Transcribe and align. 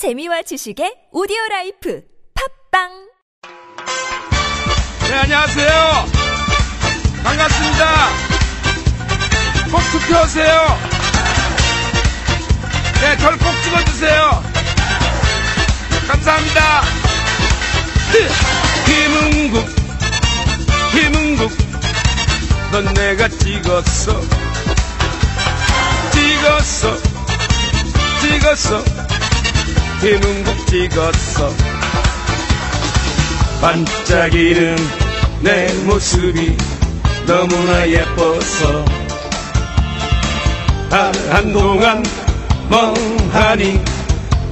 재미와 0.00 0.40
지식의 0.40 1.12
오디오 1.12 1.36
라이프 1.50 2.00
팟빵 2.72 2.88
네, 5.10 5.14
안녕하세요. 5.14 5.68
반갑습니다. 7.22 8.08
꼭 9.70 9.80
투표하세요. 9.92 10.78
네, 13.02 13.18
저를 13.18 13.36
꼭 13.36 13.52
찍어주세요. 13.62 14.42
감사합니다. 16.08 16.80
김은국, 18.86 19.66
김은국, 20.92 21.52
넌 22.72 22.94
내가 22.94 23.28
찍었어. 23.28 24.18
찍었어, 26.14 26.96
찍었어. 28.22 28.99
김은국 30.00 30.66
찍었어. 30.66 31.50
반짝이는 33.60 34.76
내 35.42 35.70
모습이 35.84 36.56
너무나 37.26 37.86
예뻐서. 37.86 38.84
한, 40.88 41.14
한동안 41.28 42.02
멍하니 42.70 43.84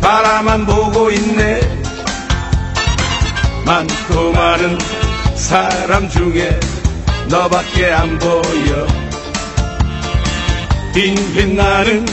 바라만 0.03 0.67
보고 0.67 1.11
있네. 1.11 1.61
많고 3.65 4.33
많은 4.33 4.79
사람 5.35 6.11
중에 6.11 6.61
너밖에 7.31 7.91
안 7.91 8.19
보여. 8.19 8.87
빙빙 10.93 11.57
나는 11.57 12.05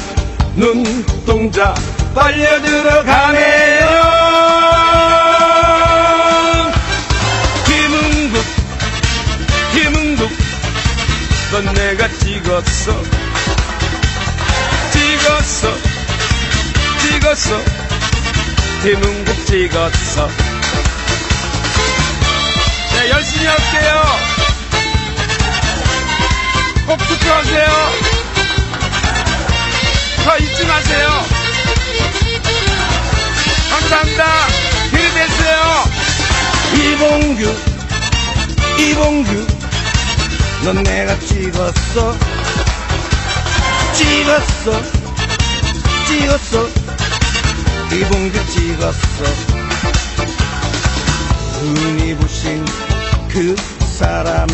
눈동자 0.56 1.76
빨려 2.16 2.62
들어가네요. 2.62 3.86
김은국 7.66 8.46
김은국 9.74 10.32
넌 11.52 11.74
내가 11.74 12.08
찍었어. 12.08 13.04
찍었어 14.94 15.74
찍었어. 17.02 17.62
김은국 18.82 19.46
찍었어. 19.46 20.30
네 22.94 23.10
열심히 23.10 23.46
할게요. 23.46 24.04
꼭 26.88 26.98
투표하세요. 26.98 28.16
저 30.24 30.38
잊지 30.38 30.66
마세요 30.66 31.35
감사합니다. 33.90 34.26
됐어요. 35.14 35.84
이봉규 36.74 37.56
이봉규. 38.80 39.48
넌 40.64 40.84
내가 40.84 41.18
찍었어. 41.20 42.18
찍었어. 43.94 44.82
찍었어. 46.08 46.68
이봉규 47.94 48.46
찍었어. 48.48 49.24
눈이 51.62 52.16
부신 52.16 52.66
그 53.30 53.56
사람 53.98 54.48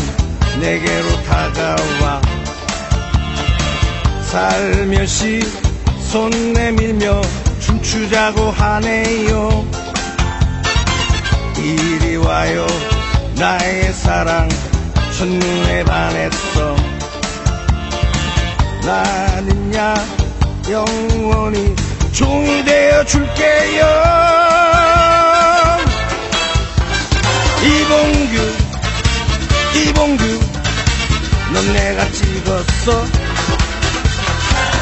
내게로 0.60 1.22
다가와. 1.22 2.20
살며시 4.30 5.40
손 6.10 6.52
내밀며 6.52 7.22
춤추자고 7.72 8.50
하네요. 8.50 9.66
이리 11.56 12.16
와요. 12.16 12.66
나의 13.36 13.92
사랑 13.94 14.48
첫눈에 15.16 15.84
반했어. 15.84 16.76
나는야 18.84 19.94
영원히 20.68 21.74
종이 22.12 22.62
되어 22.64 23.04
줄게요. 23.04 23.86
이봉규 27.62 28.36
이봉규 29.78 30.24
넌 31.54 31.72
내가 31.72 32.10
찍었어. 32.10 33.06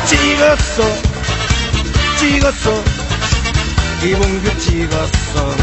찍었어 0.06 1.09
찍었어 2.20 2.70
이봉규 4.04 4.58
찍었어 4.58 5.56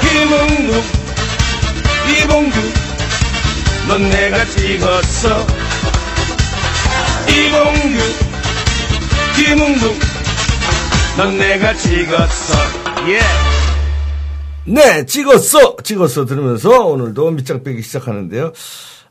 김은국 0.00 0.84
이봉규 2.10 2.58
넌 3.86 4.10
내가 4.10 4.44
찍었어 4.44 5.46
이봉규 7.28 7.98
김은국 9.36 9.96
넌 11.16 11.38
내가 11.38 11.74
찍었어 11.74 12.54
예 13.08 13.20
네, 14.64 15.04
찍었어! 15.06 15.76
찍었어! 15.82 16.24
들으면서 16.24 16.86
오늘도 16.86 17.32
밑장 17.32 17.64
빼기 17.64 17.82
시작하는데요. 17.82 18.52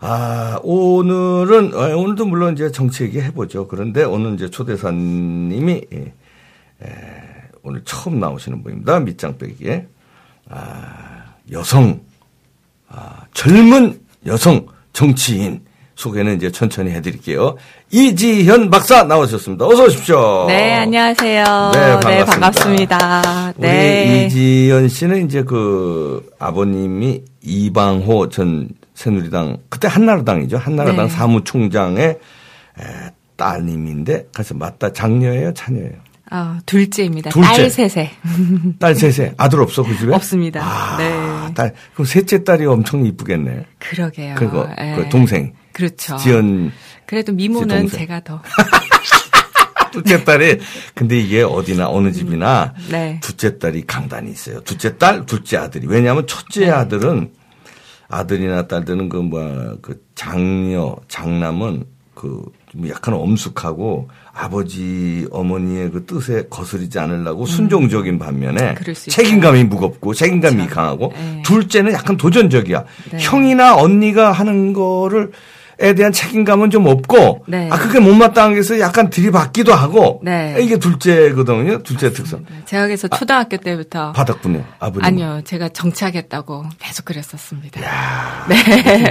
아, 0.03 0.59
오늘은, 0.63 1.73
아, 1.75 1.95
오늘도 1.95 2.25
물론 2.25 2.53
이제 2.53 2.71
정치 2.71 3.03
얘기 3.03 3.21
해보죠. 3.21 3.67
그런데 3.67 4.03
오늘 4.03 4.33
이제 4.33 4.49
초대사님이, 4.49 5.81
예, 5.93 5.97
에, 6.83 6.91
오늘 7.61 7.83
처음 7.85 8.19
나오시는 8.19 8.63
분입니다. 8.63 8.99
밑장 8.99 9.37
빼기에. 9.37 9.85
아, 10.49 11.35
여성, 11.51 12.01
아, 12.89 13.21
젊은 13.33 14.01
여성 14.25 14.65
정치인. 14.91 15.61
소개는 15.93 16.37
이제 16.37 16.51
천천히 16.51 16.89
해드릴게요. 16.91 17.57
이지현 17.91 18.71
박사 18.71 19.03
나오셨습니다. 19.03 19.67
어서 19.67 19.83
오십시오. 19.83 20.45
네, 20.47 20.73
안녕하세요. 20.73 21.43
네, 21.73 21.79
네, 21.79 22.25
반갑습니다. 22.25 22.25
반갑습니다. 22.25 23.53
우리 23.57 23.67
네. 23.67 24.25
이지연 24.25 24.87
씨는 24.87 25.25
이제 25.27 25.43
그 25.43 26.27
아버님이 26.39 27.21
이방호 27.43 28.29
전 28.29 28.69
새누리당 29.01 29.57
그때 29.69 29.87
한나라당이죠. 29.87 30.57
한나라당 30.57 31.07
네. 31.07 31.11
사무총장의 31.11 32.05
에, 32.05 32.17
따님인데 33.35 34.27
그래서 34.33 34.53
맞다 34.53 34.93
장녀예요, 34.93 35.53
차녀예요. 35.53 35.93
아, 36.29 36.59
둘째입니다. 36.65 37.31
둘째. 37.31 37.47
딸 37.47 37.69
셋에. 37.69 38.11
딸 38.79 38.95
셋에 38.95 39.33
아들 39.37 39.59
없어 39.61 39.83
그 39.83 39.97
집에? 39.97 40.13
없습니다. 40.13 40.61
아, 40.63 40.97
네. 40.97 41.53
딸 41.55 41.73
그럼 41.93 42.05
셋째 42.05 42.43
딸이 42.43 42.65
엄청 42.67 43.05
이쁘겠네. 43.05 43.65
그러게요. 43.79 44.35
그거 44.35 44.69
예. 44.79 44.93
그 44.95 45.09
동생 45.09 45.53
그렇죠. 45.73 46.15
지연 46.17 46.71
그래도 47.07 47.31
씨 47.31 47.35
미모는. 47.35 47.87
제가 47.87 48.21
더. 48.23 48.41
둘째 49.91 50.23
딸이 50.23 50.59
근데 50.95 51.19
이게 51.19 51.41
어디나 51.43 51.89
어느 51.89 52.13
집이나 52.13 52.73
네. 52.89 53.19
둘째 53.21 53.57
딸이 53.57 53.85
강단이 53.87 54.31
있어요. 54.31 54.61
둘째 54.61 54.97
딸, 54.97 55.25
둘째 55.25 55.57
아들이. 55.57 55.85
왜냐하면 55.85 56.27
첫째 56.27 56.61
네. 56.67 56.71
아들은 56.71 57.31
아들이나 58.11 58.67
딸들은 58.67 59.09
그 59.09 59.17
뭐야 59.17 59.75
그 59.81 60.03
장녀, 60.15 60.95
장남은 61.07 61.85
그 62.13 62.43
좀 62.71 62.87
약간 62.87 63.13
엄숙하고 63.15 64.07
아버지 64.33 65.27
어머니의 65.29 65.91
그 65.91 66.05
뜻에 66.05 66.47
거스르지 66.49 66.99
않으려고 66.99 67.45
순종적인 67.45 68.17
반면에 68.17 68.69
음. 68.69 68.75
그럴 68.75 68.95
수 68.95 69.09
책임감이 69.09 69.65
무겁고 69.65 70.13
책임감이 70.13 70.55
그렇죠. 70.55 70.73
강하고 70.73 71.13
네. 71.13 71.41
둘째는 71.43 71.91
약간 71.91 72.15
도전적이야. 72.15 72.85
네. 73.11 73.17
형이나 73.19 73.75
언니가 73.75 74.31
하는 74.31 74.71
거를 74.71 75.31
에 75.79 75.93
대한 75.95 76.11
책임감은 76.11 76.69
좀 76.69 76.85
없고 76.85 77.45
네. 77.47 77.67
아 77.71 77.77
그게 77.77 77.99
못마땅한 77.99 78.53
게서 78.55 78.79
약간 78.79 79.09
들이받기도 79.09 79.73
하고 79.73 80.19
네. 80.23 80.55
이게 80.59 80.77
둘째거든요. 80.77 81.81
둘째 81.83 82.11
특성. 82.13 82.45
제가 82.65 82.85
그래서 82.87 83.07
초등학교 83.07 83.57
때부터. 83.57 84.11
받았군요. 84.11 84.63
아버님. 84.79 85.03
아니요, 85.05 85.41
제가 85.43 85.69
정치하겠다고 85.69 86.65
계속 86.79 87.05
그랬었습니다. 87.05 87.81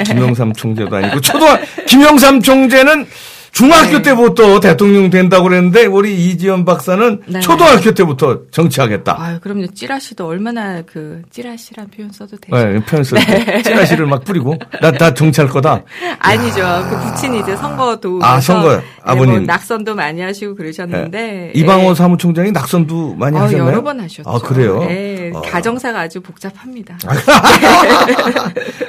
김영삼 0.06 0.52
총재도 0.52 0.94
아니고 0.94 1.20
초등학 1.20 1.60
김영삼 1.86 2.42
총재는 2.42 3.06
중학교 3.52 3.96
네. 3.96 4.02
때부터 4.02 4.60
대통령 4.60 5.10
된다고 5.10 5.44
그랬는데 5.44 5.86
우리 5.86 6.14
이지연 6.30 6.64
박사는 6.64 7.20
네. 7.26 7.40
초등학교 7.40 7.92
때부터 7.92 8.42
정치하겠다. 8.50 9.16
아유, 9.20 9.40
그럼요. 9.40 9.66
찌라시도 9.74 10.26
얼마나 10.26 10.82
그, 10.82 11.22
찌라시란 11.30 11.88
표현 11.88 12.10
써도 12.12 12.36
되죠. 12.36 12.56
네, 12.56 12.80
편서 12.86 13.16
찌라시를 13.64 14.06
막 14.06 14.24
뿌리고 14.24 14.56
나 14.80 14.90
나 15.00 15.14
정치할 15.14 15.48
거다. 15.50 15.82
아니죠. 16.18 16.60
그 16.90 16.98
부친이 17.00 17.40
이제 17.40 17.56
선거 17.56 17.96
도우. 17.96 18.20
아, 18.22 18.38
선거요. 18.40 18.82
아버님. 19.02 19.30
뭐 19.30 19.40
낙선도 19.40 19.94
많이 19.94 20.20
하시고 20.20 20.54
그러셨는데. 20.54 21.18
네. 21.20 21.52
이방호 21.54 21.90
예. 21.90 21.94
사무총장이 21.94 22.52
낙선도 22.52 23.14
많이 23.14 23.36
어, 23.36 23.42
하셨나요? 23.42 23.66
여러 23.68 23.82
번 23.82 23.98
하셨죠. 24.00 24.28
아 24.28 24.38
그래요? 24.38 24.80
네, 24.84 25.30
어. 25.34 25.40
가정사가 25.40 26.00
아주 26.00 26.20
복잡합니다. 26.20 26.98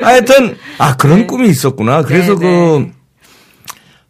하여튼 0.02 0.58
아 0.78 0.96
그런 0.98 1.20
네. 1.20 1.26
꿈이 1.28 1.50
있었구나. 1.50 2.04
그래서 2.04 2.34
네, 2.36 2.40
그 2.40 2.46
네. 2.86 2.92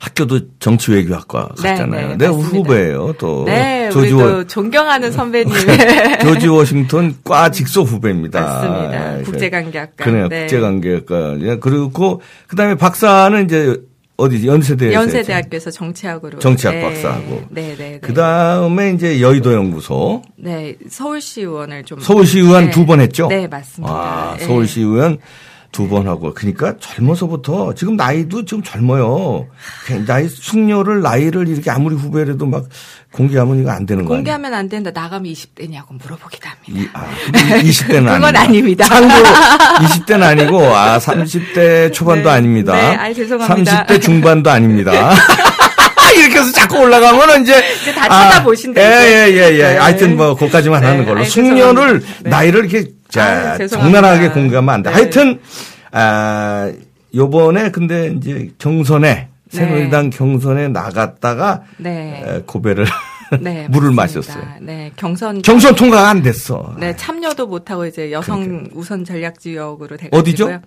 학교도 0.02 0.40
정치외교학과 0.58 1.50
네, 1.62 1.70
갔잖아요. 1.70 2.08
네, 2.10 2.18
내 2.18 2.28
맞습니다. 2.28 2.58
후배예요. 2.58 3.14
또 3.20 3.44
네, 3.46 3.88
조지, 3.92 4.14
워, 4.14 4.24
또 4.24 4.48
존경하는 4.48 5.12
선배님. 5.14 5.54
조지 6.24 6.48
워싱턴 6.48 7.16
과 7.24 7.52
직속 7.52 7.84
후배입니다. 7.88 8.42
맞습니다. 8.42 9.20
예, 9.20 9.22
국제관계학과. 9.24 10.04
그래요. 10.04 10.28
네. 10.28 10.40
국제관계학과. 10.42 11.38
예, 11.42 11.58
그리고 11.58 12.20
그다음에 12.48 12.74
박사는 12.76 13.46
이제 13.46 13.78
어디지? 14.18 14.48
연세대에서 14.48 14.94
연세대학교에서 14.96 15.70
정치학으로. 15.70 16.40
정치학 16.40 16.74
네. 16.76 16.82
박사하고. 16.82 17.44
네, 17.52 17.76
네. 17.78 17.92
네. 17.92 18.00
그다음에 18.00 18.94
이제 18.94 19.22
여의도 19.22 19.54
연구소 19.54 20.24
네, 20.36 20.78
서울시 20.90 21.42
의원을 21.42 21.84
좀. 21.84 22.00
서울시 22.00 22.40
의원 22.40 22.66
네. 22.66 22.72
두번 22.72 23.02
했죠? 23.02 23.28
네, 23.28 23.48
맞습니다. 23.48 23.94
아, 23.94 24.36
네. 24.40 24.46
서울시 24.46 24.82
의원 24.82 25.20
두 25.72 25.88
번 25.88 26.08
하고 26.08 26.34
그러니까 26.34 26.74
젊어서부터 26.80 27.74
지금 27.76 27.96
나이도 27.96 28.44
지금 28.46 28.62
젊어요. 28.62 29.48
나이 30.06 30.28
숙녀를 30.28 31.02
나이를 31.02 31.48
이렇게 31.48 31.72
아무리 31.72 31.96
후배라도 31.96 32.46
막 32.46 32.66
공개하면 33.14 33.62
이거 33.62 33.72
안 33.72 33.86
되는 33.86 34.04
거 34.04 34.14
아니에요? 34.14 34.18
공개하면 34.20 34.54
안 34.54 34.68
된다. 34.70 34.92
나가면 34.94 35.32
20대냐고 35.32 35.86
물어보기도 36.02 36.48
합니다. 36.50 36.68
이, 36.68 36.90
아, 36.94 37.08
20대는 37.62 38.14
그건 38.16 38.36
아닙니다. 38.36 38.86
참고로 38.86 39.24
20대는 39.88 40.24
아니고 40.24 40.62
아 40.76 40.98
30대 41.00 41.94
초반도 41.94 42.30
네. 42.30 42.36
아닙니다. 42.36 42.74
네, 42.74 42.96
아이, 42.96 43.14
죄송합니다. 43.14 43.86
30대 43.86 44.02
중반도 44.02 44.50
아닙니다. 44.52 44.92
이렇게 46.18 46.40
해서 46.40 46.52
자꾸 46.52 46.80
올라가면 46.80 47.42
이제 47.44 47.64
이제 47.82 47.94
다 47.94 48.08
찾아보신다, 48.10 48.82
예예예 48.82 49.30
이제. 49.30 49.40
예, 49.40 49.60
예. 49.60 49.64
네. 49.74 49.78
하여튼 49.78 50.18
뭐 50.18 50.36
거기까지만 50.36 50.82
네, 50.82 50.88
하는 50.88 51.06
걸로 51.06 51.22
아이, 51.22 51.26
숙녀를. 51.26 52.02
네. 52.24 52.30
나이를 52.30 52.70
이렇게 52.70 52.92
자 53.12 53.56
아유. 53.60 53.68
적나라하게 53.68 54.30
공개하면 54.30 54.74
안 54.74 54.82
돼. 54.84 54.90
네. 54.90 54.96
하여튼 54.96 55.40
아 55.92 56.72
요번에 57.14 57.70
근데 57.72 58.08
이제 58.18 58.50
경선에 58.58 59.28
새누리당 59.50 60.10
경선에 60.12 60.70
나갔다가 60.70 61.62
네. 61.78 62.24
에, 62.26 62.42
고배를 62.46 62.86
네. 63.42 63.68
물을 63.72 63.92
맞습니다. 63.92 64.34
마셨어요. 64.36 64.56
네. 64.62 64.92
경선. 64.96 65.42
경선 65.42 65.76
통과가 65.76 66.10
안 66.10 66.22
됐어. 66.22 66.74
네, 66.80 66.96
참여도 66.96 67.48
못 67.48 67.70
하고 67.70 67.86
이제 67.86 68.12
여성 68.12 68.68
우선 68.74 69.04
전략 69.04 69.40
지역으로 69.40 69.98
돼가지고요. 69.98 70.20
어디죠? 70.20 70.62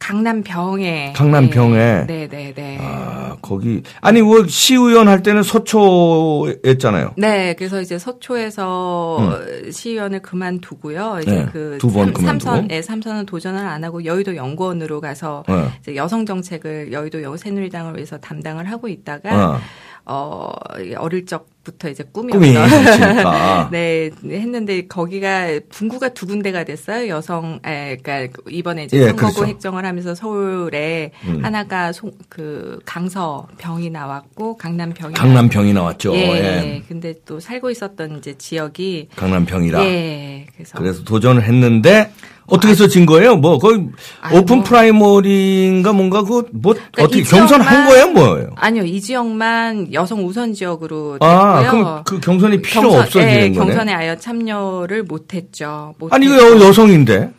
강남 0.00 0.42
병에. 0.42 1.12
강남 1.14 1.50
병에. 1.50 2.06
네, 2.06 2.26
네, 2.26 2.52
네. 2.56 2.78
아, 2.80 3.36
거기 3.42 3.82
아니 4.00 4.22
뭐 4.22 4.44
시의원 4.48 5.06
할 5.06 5.22
때는 5.22 5.42
서초였잖아요. 5.42 7.12
네, 7.16 7.54
그래서 7.54 7.80
이제 7.80 7.98
서초에서 7.98 9.40
시의원을 9.70 10.22
그만두고요. 10.22 11.18
이제 11.22 11.30
음. 11.30 11.44
네, 11.44 11.46
그 11.52 11.78
두번 11.78 12.12
삼-. 12.14 12.40
삼선, 12.40 12.68
네, 12.68 12.82
삼선은 12.82 13.26
도전을 13.26 13.60
안 13.60 13.84
하고 13.84 14.04
여의도 14.04 14.34
연구원으로 14.34 15.00
가서 15.00 15.44
네. 15.46 15.68
이제 15.80 15.94
여성 15.94 16.24
정책을 16.24 16.92
여의도 16.92 17.22
여 17.22 17.36
새누리당을 17.36 17.94
위해서 17.96 18.16
담당을 18.18 18.70
하고 18.70 18.88
있다가 18.88 19.50
어. 19.50 19.60
어, 20.06 20.50
이게 20.80 20.96
어릴 20.96 21.26
적 21.26 21.46
부터 21.62 21.88
이제 21.88 22.04
꿈이 22.10 22.32
정치니까. 22.32 23.68
네, 23.72 24.10
했는데 24.24 24.86
거기가 24.86 25.60
분구가 25.68 26.10
두 26.10 26.26
군데가 26.26 26.64
됐어요. 26.64 27.08
여성, 27.08 27.60
에, 27.66 27.96
그러니까 27.96 28.42
이번에 28.48 28.84
이제 28.84 28.96
예, 28.98 29.06
선거구 29.08 29.34
그렇죠. 29.34 29.46
획정을 29.46 29.84
하면서 29.84 30.14
서울에 30.14 31.12
음. 31.26 31.44
하나가 31.44 31.92
송, 31.92 32.12
그 32.28 32.78
강서 32.84 33.46
병이 33.58 33.90
나왔고 33.90 34.56
강남 34.56 34.92
병이 34.94 35.14
강남 35.14 35.48
병이 35.48 35.72
나왔죠. 35.72 36.14
예, 36.14 36.18
예. 36.18 36.44
예. 36.44 36.82
근데 36.88 37.14
또 37.26 37.40
살고 37.40 37.70
있었던 37.70 38.18
이제 38.18 38.34
지역이 38.36 39.08
강남 39.16 39.44
병이라. 39.44 39.84
예. 39.84 40.46
그래서 40.54 40.78
그래서 40.78 41.04
도전을 41.04 41.42
했는데 41.42 42.10
어떻게 42.46 42.72
해서 42.72 42.88
진 42.88 43.06
거예요? 43.06 43.36
뭐 43.36 43.58
거의 43.58 43.86
아니, 44.20 44.38
오픈 44.38 44.56
뭐. 44.56 44.64
프라이머리인가 44.64 45.92
뭔가 45.92 46.22
그뭐 46.22 46.42
그러니까 46.52 47.04
어떻게 47.04 47.20
이 47.20 47.22
경선 47.22 47.60
한 47.60 47.86
거예요, 47.86 48.08
뭐예요? 48.08 48.50
아니요. 48.56 48.82
이 48.84 49.00
지역만 49.00 49.92
여성 49.92 50.26
우선 50.26 50.52
지역으로 50.52 51.12
됐고요. 51.20 51.28
아, 51.30 51.70
그럼 51.70 52.02
그 52.04 52.18
경선이 52.20 52.60
필요 52.62 52.82
경선- 52.90 52.98
없어지는 53.02 53.28
예, 53.28 53.40
거네. 53.52 53.52
경선에 53.52 53.92
아예 53.94 54.16
참여를 54.16 55.04
못 55.04 55.32
했죠. 55.34 55.94
아니 56.10 56.26
이거 56.26 56.36
여- 56.36 56.60
여성인데 56.66 57.30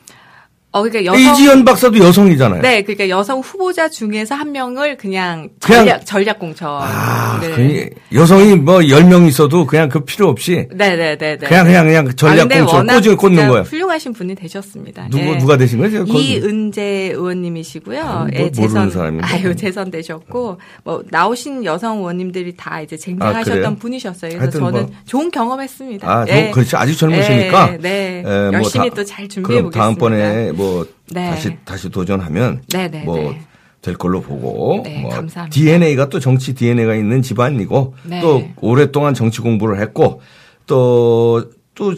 어 0.73 0.81
그러니까 0.83 1.03
여성 1.05 1.33
이지현 1.33 1.65
박사도 1.65 1.97
여성이잖아요. 1.99 2.61
네, 2.61 2.81
그러니까 2.81 3.09
여성 3.09 3.39
후보자 3.41 3.89
중에서 3.89 4.35
한 4.35 4.53
명을 4.53 4.95
그냥 4.95 5.49
그냥- 5.61 5.85
전략 5.85 6.05
전략 6.05 6.39
공천. 6.39 6.69
아, 6.81 7.39
네. 7.41 7.49
그 7.49 7.89
여성이 8.17 8.55
뭐 8.55 8.79
10명 8.79 9.27
있어도 9.27 9.65
그냥 9.65 9.89
그 9.89 10.05
필요 10.05 10.29
없이 10.29 10.67
네, 10.71 10.95
네, 10.95 11.17
네, 11.17 11.37
네. 11.37 11.47
그냥 11.47 11.65
그냥 11.65 11.85
그냥 11.87 12.07
아, 12.07 12.11
전략 12.15 12.43
근데 12.47 12.59
공천 12.59 12.87
꽂을 12.87 13.17
꽂는 13.17 13.47
거예요. 13.49 13.63
훌륭하신 13.63 14.13
분이 14.13 14.35
되셨습니다. 14.35 15.07
누구 15.11 15.23
예. 15.25 15.37
누가 15.39 15.57
되신 15.57 15.79
거죠? 15.79 16.05
이은재 16.07 17.11
의원님이시고요. 17.15 17.99
아, 18.01 18.19
뭐 18.19 18.27
예, 18.33 18.39
모르는 18.43 18.51
재선 18.53 18.89
사람인데. 18.91 19.27
아유 19.27 19.55
재선 19.55 19.91
되셨고 19.91 20.57
뭐 20.85 21.03
나오신 21.09 21.65
여성 21.65 21.97
의원님들이 21.97 22.55
다 22.55 22.79
이제 22.79 22.95
쟁쟁하셨던 22.95 23.65
아? 23.65 23.75
분이셨어요. 23.77 24.31
그래서 24.37 24.41
하여튼 24.41 24.59
저는 24.61 24.81
뭐. 24.83 24.91
좋은 25.05 25.31
경험했습니다. 25.31 26.09
아, 26.09 26.25
예. 26.29 26.45
저, 26.47 26.51
그렇지. 26.53 26.75
아직 26.77 26.95
젊으시니까. 26.97 27.73
예, 27.73 27.77
네. 27.77 28.19
에, 28.19 28.21
뭐 28.23 28.53
열심히 28.53 28.89
다- 28.89 28.95
또잘 28.95 29.27
준비해 29.27 29.59
그럼 29.61 29.71
보겠습니다. 29.71 29.79
다음번에 29.81 30.51
뭐 30.61 30.85
네. 31.11 31.29
다시 31.31 31.57
다시 31.65 31.89
도전하면 31.89 32.61
네, 32.71 32.87
네, 32.89 33.03
뭐 33.03 33.17
네. 33.17 33.41
될 33.81 33.95
걸로 33.95 34.21
보고 34.21 34.81
네, 34.83 35.01
뭐 35.01 35.09
감사합니다. 35.09 35.49
DNA가 35.49 36.09
또 36.09 36.19
정치 36.19 36.53
DNA가 36.53 36.93
있는 36.95 37.21
집안이고 37.23 37.95
네. 38.03 38.21
또 38.21 38.43
오랫동안 38.61 39.13
정치 39.15 39.41
공부를 39.41 39.79
했고 39.81 40.21
또또 40.67 41.95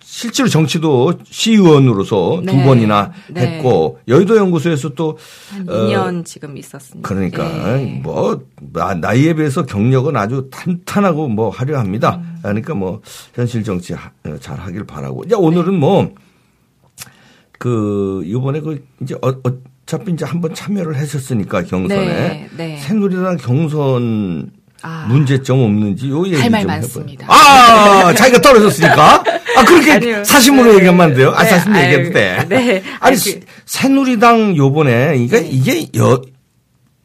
실제로 0.00 0.48
정치도 0.48 1.12
시의원으로서 1.24 2.40
두 2.46 2.52
네. 2.56 2.64
번이나 2.64 3.12
네. 3.28 3.40
했고 3.56 3.98
여의도 4.08 4.36
연구소에서 4.36 4.90
또한 4.94 5.18
어, 5.68 5.72
2년 5.88 6.24
지금 6.24 6.56
있었습니다. 6.56 7.06
그러니까 7.06 7.78
예. 7.78 8.00
뭐 8.02 8.40
나- 8.72 8.94
나이에 8.94 9.34
비해서 9.34 9.66
경력은 9.66 10.16
아주 10.16 10.48
탄탄하고 10.50 11.28
뭐 11.28 11.50
화려합니다. 11.50 12.16
음. 12.16 12.38
그러니까 12.42 12.74
뭐 12.74 13.02
현실 13.34 13.62
정치 13.62 13.92
하- 13.92 14.10
어, 14.24 14.36
잘 14.40 14.58
하길 14.58 14.84
바라고. 14.84 15.24
야 15.30 15.36
오늘은 15.36 15.74
뭐 15.78 16.10
그 17.62 18.22
이번에 18.26 18.58
그 18.58 18.84
이제 19.00 19.14
어, 19.22 19.32
어차피 19.86 20.10
이제 20.10 20.24
한번 20.24 20.52
참여를 20.52 20.98
하셨으니까 20.98 21.62
경선에 21.62 22.04
네, 22.04 22.48
네. 22.56 22.76
새누리당 22.78 23.36
경선 23.36 24.50
아. 24.82 25.06
문제점 25.08 25.60
없는지 25.60 26.10
요 26.10 26.26
얘기 26.26 26.34
할말좀 26.40 26.66
많습니다. 26.66 27.26
아 27.32 28.12
자기가 28.14 28.40
떨어졌으니까 28.40 29.22
아 29.56 29.64
그렇게 29.64 29.92
아니요. 29.92 30.24
사심으로 30.24 30.70
네. 30.72 30.76
얘기하면 30.78 31.00
안 31.02 31.14
돼요. 31.14 31.30
아 31.36 31.44
네, 31.44 31.50
사심 31.50 31.76
얘기해도 31.76 32.10
돼. 32.12 32.46
네. 32.48 32.82
아니 32.98 33.14
아니, 33.14 33.16
그- 33.16 33.40
새누리당 33.64 34.56
요번에 34.56 35.14
이게 35.18 35.40
네. 35.40 35.48
이게 35.48 35.86
여 35.96 36.20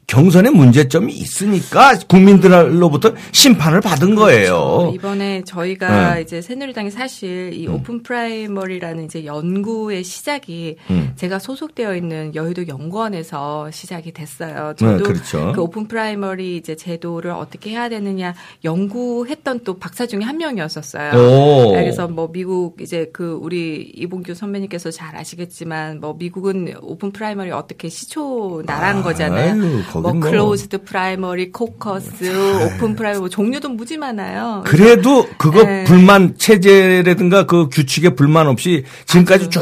경선에 0.07 0.51
문제점이 0.51 1.11
있으니까 1.13 1.99
국민들로부터 2.07 3.11
심판을 3.33 3.81
받은 3.81 4.15
거예요. 4.15 4.77
그렇죠. 4.77 4.91
이번에 4.95 5.41
저희가 5.43 6.15
네. 6.15 6.21
이제 6.21 6.41
새누리당이 6.41 6.91
사실 6.91 7.51
이 7.53 7.67
오픈 7.67 8.03
프라이머리라는 8.03 9.03
이제 9.03 9.25
연구의 9.25 10.05
시작이 10.05 10.77
음. 10.91 11.11
제가 11.17 11.39
소속되어 11.39 11.93
있는 11.97 12.33
여의도 12.35 12.69
연구원에서 12.69 13.69
시작이 13.71 14.13
됐어요. 14.13 14.75
네, 14.79 14.85
저도 14.85 15.03
그렇죠. 15.03 15.51
그 15.53 15.61
오픈 15.61 15.89
프라이머리 15.89 16.55
이제 16.55 16.77
제도를 16.77 17.31
어떻게 17.31 17.71
해야 17.71 17.89
되느냐 17.89 18.33
연구했던 18.63 19.65
또 19.65 19.77
박사 19.77 20.05
중에 20.05 20.21
한 20.21 20.37
명이었었어요. 20.37 21.19
오. 21.19 21.73
네, 21.73 21.81
그래서 21.81 22.07
뭐 22.07 22.31
미국 22.31 22.79
이제 22.79 23.09
그 23.11 23.37
우리 23.41 23.91
이봉규 23.93 24.35
선배님께서 24.35 24.89
잘 24.89 25.17
아시겠지만 25.17 25.99
뭐 25.99 26.15
미국은 26.17 26.75
오픈 26.81 27.11
프라이머리 27.11 27.51
어떻게 27.51 27.89
시초 27.89 28.63
나라는 28.65 28.99
아유, 28.99 29.03
거잖아요. 29.03 29.47
거긴 29.51 29.83
뭐 30.01 30.13
뭐. 30.13 30.19
closed 30.21 30.83
primary, 30.83 31.51
코커스, 31.51 32.65
오픈 32.65 32.95
프라이머리 32.95 33.19
뭐 33.19 33.29
종류도 33.29 33.69
무지 33.69 33.97
많아요. 33.97 34.63
그래도 34.65 35.27
그거 35.37 35.63
네. 35.63 35.83
불만 35.85 36.37
체제라든가 36.37 37.45
그 37.45 37.69
규칙에 37.69 38.11
불만 38.11 38.47
없이 38.47 38.83
지금까지 39.05 39.49
쭉 39.49 39.61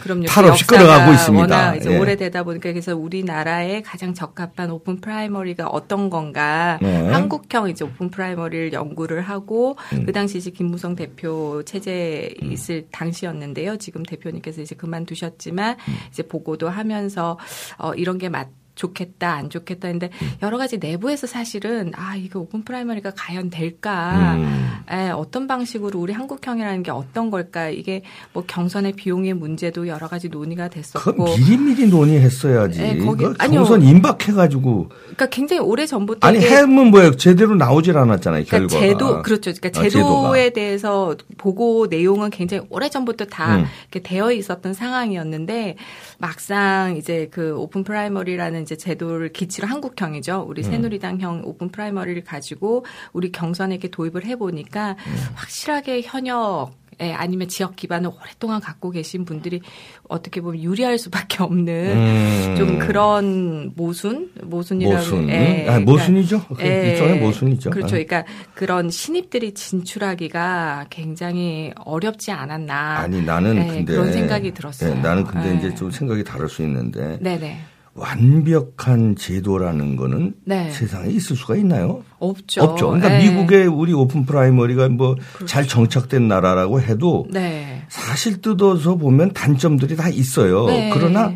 그럼요. 0.00 0.26
탈 0.26 0.44
없이 0.44 0.66
끌어가고 0.66 1.12
있습니다. 1.12 1.42
워낙 1.42 1.76
이제 1.76 1.90
예. 1.90 1.98
오래되다 1.98 2.42
보니까 2.42 2.70
그래서 2.70 2.96
우리나라에 2.96 3.82
가장 3.82 4.14
적합한 4.14 4.70
오픈 4.70 5.00
프라이머리가 5.00 5.66
어떤 5.68 6.10
건가 6.10 6.78
네. 6.82 7.10
한국형 7.10 7.68
이제 7.70 7.84
오픈 7.84 8.10
프라이머리를 8.10 8.72
연구를 8.72 9.22
하고 9.22 9.76
음. 9.92 10.04
그 10.06 10.12
당시 10.12 10.38
이제 10.38 10.50
김무성 10.50 10.94
대표 10.94 11.62
체제 11.64 12.34
있을 12.42 12.86
당시였는데요. 12.92 13.76
지금 13.78 14.02
대표님께서 14.02 14.62
이제 14.62 14.74
그만두셨지만 14.74 15.76
음. 15.88 15.94
이제 16.10 16.22
보고도 16.22 16.68
하면서 16.68 17.38
어 17.78 17.92
이런 17.94 18.18
게 18.18 18.28
맞. 18.28 18.48
좋겠다 18.74 19.32
안 19.34 19.50
좋겠다 19.50 19.88
했는데 19.88 20.10
음. 20.22 20.30
여러 20.42 20.58
가지 20.58 20.78
내부에서 20.78 21.26
사실은 21.26 21.92
아 21.94 22.16
이게 22.16 22.38
open 22.38 22.64
primary가 22.64 23.12
과연 23.16 23.50
될까 23.50 24.34
음. 24.36 24.70
에, 24.90 25.10
어떤 25.10 25.46
방식으로 25.46 25.98
우리 26.00 26.12
한국형이라는 26.12 26.82
게 26.82 26.90
어떤 26.90 27.30
걸까? 27.30 27.68
이게 27.70 28.02
뭐 28.32 28.44
경선의 28.46 28.92
비용의 28.92 29.34
문제도 29.34 29.86
여러 29.88 30.08
가지 30.08 30.28
논의가 30.28 30.68
그 30.68 30.74
됐었고, 30.74 31.24
미리미리 31.24 31.86
논의했어야지. 31.88 32.80
네, 32.80 32.98
거기- 32.98 33.24
그 33.24 33.34
아니요. 33.38 33.60
경선 33.60 33.82
임박해가지고 33.82 34.88
그러니까 34.88 35.26
굉장히 35.26 35.60
오래 35.62 35.86
전부터 35.86 36.26
아니 36.26 36.38
해면 36.40 36.88
뭐예요? 36.88 37.16
제대로 37.16 37.54
나오질 37.54 37.96
않았잖아요. 37.96 38.44
그러니까 38.46 38.76
결과가. 38.76 38.80
제도 38.80 39.22
그렇죠. 39.22 39.52
그러니까 39.60 39.80
아, 39.80 39.88
제도에. 39.88 40.50
대해서 40.54 41.16
보고 41.38 41.86
내용은 41.86 42.30
굉장히 42.30 42.64
오래 42.70 42.88
전부터 42.88 43.24
다 43.26 43.56
음. 43.56 43.64
이렇게 43.90 44.00
되어 44.08 44.30
있었던 44.32 44.72
상황이었는데 44.74 45.76
막상 46.18 46.96
이제 46.96 47.28
그 47.30 47.54
open 47.56 47.82
primary라는 47.84 48.63
이제 48.64 48.76
제도를 48.76 49.32
기치로 49.32 49.68
한국형이죠. 49.68 50.42
음. 50.42 50.48
우리 50.48 50.62
새누리당형 50.62 51.42
open 51.44 51.68
primary를 51.68 52.24
가지고 52.24 52.84
우리 53.12 53.30
경선에 53.30 53.74
이렇게 53.74 53.88
도입을 53.88 54.24
해보니까 54.24 54.96
음. 55.06 55.16
확실하게 55.34 56.02
현역 56.02 56.72
예, 57.00 57.12
아니면 57.12 57.48
지역 57.48 57.76
기반을 57.76 58.10
오랫동안 58.10 58.60
갖고 58.60 58.90
계신 58.90 59.24
분들이 59.24 59.60
어떻게 60.08 60.40
보면 60.40 60.62
유리할 60.62 60.98
수밖에 60.98 61.42
없는 61.42 61.96
음. 61.96 62.54
좀 62.56 62.78
그런 62.78 63.72
모순 63.74 64.30
모순이라고 64.42 64.96
모순. 64.96 65.28
예, 65.28 65.66
아, 65.68 65.80
모순이죠. 65.80 66.44
그 66.54 66.62
예, 66.64 66.90
일종의 66.90 67.18
모순이죠. 67.20 67.70
그렇죠. 67.70 67.96
아. 67.96 67.98
그러니까 67.98 68.24
그런 68.54 68.90
신입들이 68.90 69.54
진출하기가 69.54 70.86
굉장히 70.90 71.72
어렵지 71.84 72.30
않았나. 72.30 72.98
아니 72.98 73.22
나는 73.22 73.56
예, 73.56 73.66
근데 73.66 73.92
그런 73.92 74.12
생각이 74.12 74.52
들었어요. 74.54 74.90
예, 74.90 74.94
나는 74.94 75.24
근데 75.24 75.50
예. 75.50 75.56
이제 75.56 75.74
좀 75.74 75.90
생각이 75.90 76.22
다를 76.22 76.48
수 76.48 76.62
있는데 76.62 77.18
네네 77.20 77.73
완벽한 77.94 79.14
제도라는 79.16 79.94
거는 79.96 80.34
네. 80.44 80.70
세상에 80.70 81.10
있을 81.10 81.36
수가 81.36 81.56
있나요? 81.56 82.02
없죠. 82.18 82.62
없죠. 82.62 82.88
그러니까 82.90 83.20
예. 83.22 83.28
미국의 83.30 83.66
우리 83.68 83.92
open 83.92 84.26
primary가 84.26 84.88
뭐 84.88 85.14
잘 85.46 85.66
정착된 85.68 86.26
나라라고 86.26 86.80
해도 86.80 87.26
네. 87.30 87.82
사실 87.88 88.40
뜯어서 88.40 88.96
보면 88.96 89.32
단점들이 89.32 89.94
다 89.96 90.08
있어요. 90.08 90.66
네. 90.66 90.90
그러나 90.92 91.34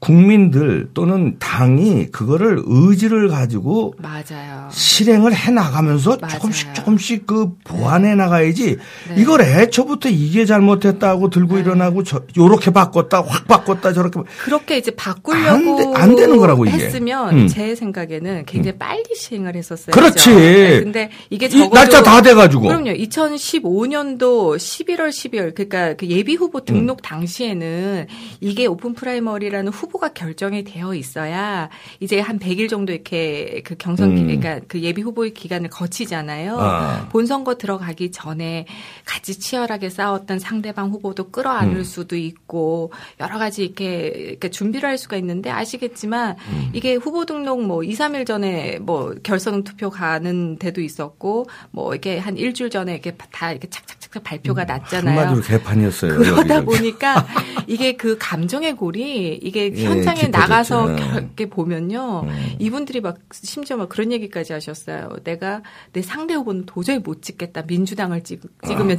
국민들 0.00 0.88
또는 0.94 1.36
당이 1.38 2.06
그거를 2.10 2.62
의지를 2.64 3.28
가지고 3.28 3.94
맞아요. 3.98 4.66
실행을 4.70 5.34
해 5.34 5.50
나가면서 5.50 6.16
맞아요. 6.20 6.32
조금씩 6.34 6.74
조금씩 6.74 7.26
그 7.26 7.50
보완해 7.64 8.14
나가야지 8.14 8.76
네. 9.08 9.14
이걸 9.20 9.42
애초부터 9.42 10.08
이게 10.08 10.46
잘못했다고 10.46 11.28
들고 11.30 11.58
일어나고 11.58 12.02
저 12.02 12.22
요렇게 12.36 12.70
바꿨다 12.70 13.22
확 13.22 13.46
바꿨다 13.46 13.92
저렇게 13.92 14.20
그렇게 14.42 14.78
이제 14.78 14.90
바꾸려고 14.92 15.46
안 15.46 15.76
돼- 15.76 16.00
안 16.00 16.16
되는 16.16 16.36
거라고, 16.38 16.64
이게. 16.64 16.76
했으면 16.86 17.38
음. 17.40 17.46
제 17.46 17.74
생각에는 17.74 18.44
굉장히 18.46 18.78
빨리 18.78 19.04
시행을 19.14 19.54
했었어요. 19.54 19.92
그렇지. 19.92 20.30
근데 20.30 21.10
이게 21.28 21.46
이 21.46 21.50
적어도 21.50 21.74
날짜 21.74 22.02
다 22.02 22.22
돼 22.22 22.32
가지고 22.34 22.62
그럼요. 22.68 22.90
2015년도 22.92 24.56
11월, 24.56 25.08
12월 25.10 25.54
그러니까 25.54 25.94
그 25.94 26.06
예비 26.06 26.34
후보 26.36 26.64
등록 26.64 27.02
당시에는 27.02 28.06
이게 28.40 28.66
open 28.66 28.94
primary라는 28.94 29.70
후보 29.72 29.89
가 29.98 30.12
결정이 30.12 30.64
되어 30.64 30.94
있어야 30.94 31.68
이제 32.00 32.20
한 32.20 32.38
100일 32.38 32.68
정도 32.68 32.92
이렇게 32.92 33.62
그 33.64 33.74
경선 33.76 34.14
기 34.14 34.22
음. 34.22 34.26
그러니까 34.26 34.60
그 34.66 34.80
예비 34.80 35.02
후보의 35.02 35.34
기간을 35.34 35.68
거치잖아요. 35.70 36.58
아. 36.58 37.08
본선거 37.10 37.56
들어가기 37.56 38.10
전에 38.10 38.66
같이 39.04 39.38
치열하게 39.38 39.90
싸웠던 39.90 40.38
상대방 40.38 40.90
후보도 40.90 41.30
끌어안을 41.30 41.76
음. 41.76 41.84
수도 41.84 42.16
있고 42.16 42.92
여러 43.20 43.38
가지 43.38 43.64
이렇게, 43.64 44.06
이렇게 44.06 44.50
준비를 44.50 44.88
할 44.88 44.98
수가 44.98 45.16
있는데 45.18 45.50
아시겠지만 45.50 46.36
음. 46.50 46.70
이게 46.72 46.94
후보 46.94 47.26
등록 47.26 47.62
뭐 47.62 47.82
2, 47.82 47.92
3일 47.94 48.26
전에 48.26 48.78
뭐 48.80 49.14
결선 49.22 49.64
투표 49.64 49.90
가는 49.90 50.58
데도 50.58 50.80
있었고 50.80 51.46
뭐 51.70 51.92
이렇게 51.92 52.18
한 52.18 52.36
일주일 52.36 52.70
전에 52.70 52.92
이렇게 52.92 53.16
다 53.30 53.50
이렇게 53.50 53.68
착착 53.68 53.99
착착 54.10 54.24
발표가 54.24 54.64
났잖아요. 54.64 55.14
음. 55.14 55.18
한마디로 55.18 55.46
개판이었어요. 55.46 56.18
그러다 56.18 56.56
여기저기. 56.56 56.64
보니까 56.66 57.26
이게 57.66 57.96
그 57.96 58.16
감정의 58.18 58.76
골이 58.76 59.38
이게 59.42 59.72
예, 59.74 59.84
현장에 59.84 60.20
깊어졌죠. 60.22 60.38
나가서 60.38 60.86
음. 60.88 60.96
결- 60.96 61.20
이렇게 61.22 61.48
보면요. 61.48 62.26
이분들이 62.58 63.00
막 63.00 63.18
심지어 63.32 63.76
막 63.76 63.88
그런 63.88 64.10
얘기까지 64.12 64.52
하셨어요. 64.52 65.10
내가 65.24 65.62
내 65.92 66.02
상대 66.02 66.34
후보는 66.34 66.66
도저히 66.66 66.98
못 66.98 67.22
찍겠다. 67.22 67.62
민주당을 67.66 68.22
찍, 68.24 68.40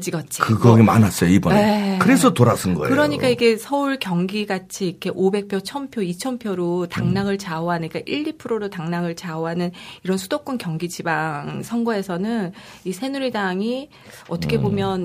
찍었지. 0.02 0.42
아, 0.42 0.46
그거 0.46 0.76
뭐 0.76 0.84
많았어요 0.84 1.30
이번에. 1.30 1.56
네. 1.62 2.00
그래서 2.02 2.34
돌아선 2.34 2.74
거예요. 2.76 2.90
그러니까 2.90 3.28
이게 3.28 3.58
서울 3.58 4.00
경기 4.00 4.46
같이 4.46 4.88
이렇게 4.88 5.10
500표, 5.12 5.64
1000표, 5.64 5.98
2000표로 5.98 6.90
당락을 6.90 7.38
좌우하는 7.38 7.90
그러니까 7.90 8.12
1, 8.12 8.38
2%로 8.38 8.70
당락을 8.70 9.16
좌우하는 9.16 9.72
이런 10.04 10.18
수도권 10.18 10.58
경기 10.58 10.88
지방 10.88 11.62
선거에서는 11.64 12.54
이 12.86 12.94
새누리당이 12.94 13.90
어떻게 14.30 14.60
보면 14.60 15.01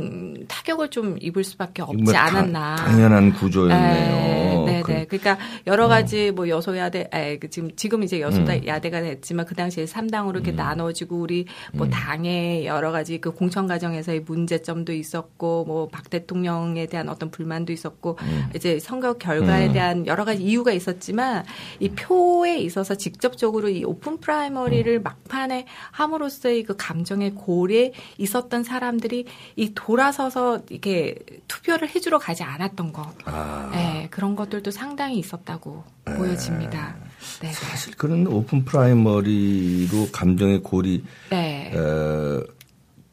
타격을 0.48 0.90
좀 0.90 1.16
입을 1.20 1.44
수밖에 1.44 1.82
없지 1.82 1.96
음. 1.96 2.04
뭐 2.04 2.12
다- 2.12 2.24
않았나. 2.26 2.76
당연한 2.76 3.32
구조였네요. 3.32 4.64
네, 4.66 4.82
그- 4.84 4.92
네. 4.92 5.06
그러니까 5.06 5.38
여러 5.66 5.86
가지 5.88 6.30
뭐 6.32 6.48
여소야대, 6.48 7.08
에, 7.12 7.38
그 7.38 7.48
지금 7.50 7.70
지금 7.76 8.02
이제 8.02 8.20
여소야대가 8.20 9.00
됐지만 9.00 9.46
그 9.46 9.54
당시에 9.54 9.84
3당으로 9.84 10.30
이렇게 10.34 10.52
나눠지고 10.52 11.16
우리 11.16 11.46
뭐 11.72 11.88
당의 11.88 12.66
여러 12.66 12.90
가지 12.90 13.18
그 13.20 13.30
공천 13.32 13.66
과정에서의 13.68 14.20
문제점도 14.20 14.92
있었고 14.92 15.64
뭐 15.64 15.86
박 15.88 16.10
대통령에 16.10 16.86
대한 16.86 17.08
어떤 17.08 17.30
불만도 17.30 17.72
있었고 17.72 18.18
이제 18.54 18.78
선거 18.80 19.14
결과에 19.14 19.72
대한 19.72 20.06
여러 20.06 20.24
가지 20.24 20.42
이유가 20.42 20.72
있었지만 20.72 21.44
이 21.80 21.88
표에 21.90 22.58
있어서 22.58 22.94
직접적으로 22.96 23.68
이 23.68 23.84
open 23.84 24.18
primary를 24.18 25.00
막판에 25.00 25.64
함으로써의 25.92 26.64
그 26.64 26.74
감정의 26.76 27.34
골에 27.34 27.92
있었던 28.18 28.64
사람들이 28.64 29.26
이 29.56 29.72
돌아서서 29.86 30.62
이렇게 30.68 31.14
투표를 31.46 31.88
해주러 31.94 32.18
가지 32.18 32.42
않았던 32.42 32.92
거. 32.92 33.14
아. 33.24 33.70
네, 33.72 34.08
그런 34.10 34.34
것들도 34.34 34.72
상당히 34.72 35.16
있었다고 35.20 35.84
보여집니다. 36.04 36.96
네. 37.40 37.52
사실 37.52 37.94
그런 37.94 38.26
open 38.26 38.64
primary로 38.64 40.08
감정의 40.10 40.64
골이 40.64 41.04
네. 41.30 41.72
어, 41.76 42.42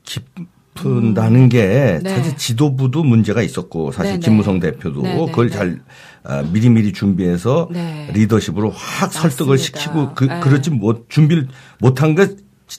깊은다는 0.01 1.50
게 1.50 2.00
네. 2.01 2.10
사실 2.10 2.36
지도부도 2.38 3.03
문제가 3.03 3.44
있었고 3.44 3.92
사실 3.92 4.13
네, 4.13 4.20
네. 4.20 4.25
김무성 4.25 4.60
대표도 4.60 5.03
네, 5.03 5.15
네, 5.15 5.25
그걸 5.27 5.50
네. 5.50 5.56
잘 5.56 5.82
아, 6.24 6.42
미리미리 6.42 6.94
준비해서 6.94 7.70
네. 7.72 8.10
리더십으로 8.13 8.72
확 8.72 9.13
설득을 9.13 9.58
맞습니다. 9.58 9.80
시키고 9.80 10.13
그, 10.15 10.24
네. 10.24 10.39
그렇지 10.39 10.72
못 10.72 11.08
준비를 11.12 11.50
못한 11.77 12.15
게 12.15 12.30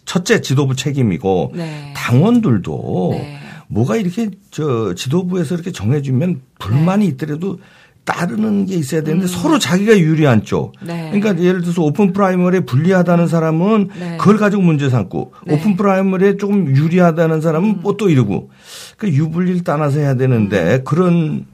첫째 0.04 0.40
지도부 0.40 0.74
책임이고 0.74 1.52
네. 1.54 1.94
당원들도 1.96 3.08
네. 3.12 3.43
뭐가 3.68 3.96
이렇게 3.96 4.30
저 4.50 4.94
지도부에서 4.94 5.54
이렇게 5.54 5.72
정해주면 5.72 6.42
불만이 6.58 7.06
있더라도 7.06 7.58
따르는 8.04 8.66
게 8.66 8.74
있어야 8.74 9.02
되는데 9.02 9.26
서로 9.26 9.58
자기가 9.58 9.98
유리한 9.98 10.44
쪽. 10.44 10.74
음. 10.82 10.86
네. 10.88 11.10
그러니까 11.10 11.42
예를 11.42 11.62
들어서 11.62 11.82
open 11.82 12.12
primary에 12.12 12.60
불리하다는 12.60 13.28
사람은 13.28 13.88
네. 13.98 14.16
그걸 14.18 14.36
가지고 14.36 14.62
문제 14.62 14.90
삼고 14.90 15.32
네. 15.46 15.54
open 15.54 15.76
primary에 15.76 16.36
조금 16.36 16.76
유리하다는 16.76 17.40
사람은 17.40 17.80
뭐또 17.80 18.10
이러고 18.10 18.50
그 18.98 19.08
유불리를 19.08 19.64
따라서 19.64 20.00
해야 20.00 20.14
되는데 20.14 20.76
음. 20.76 20.84
그런 20.84 21.38
게 21.38 21.44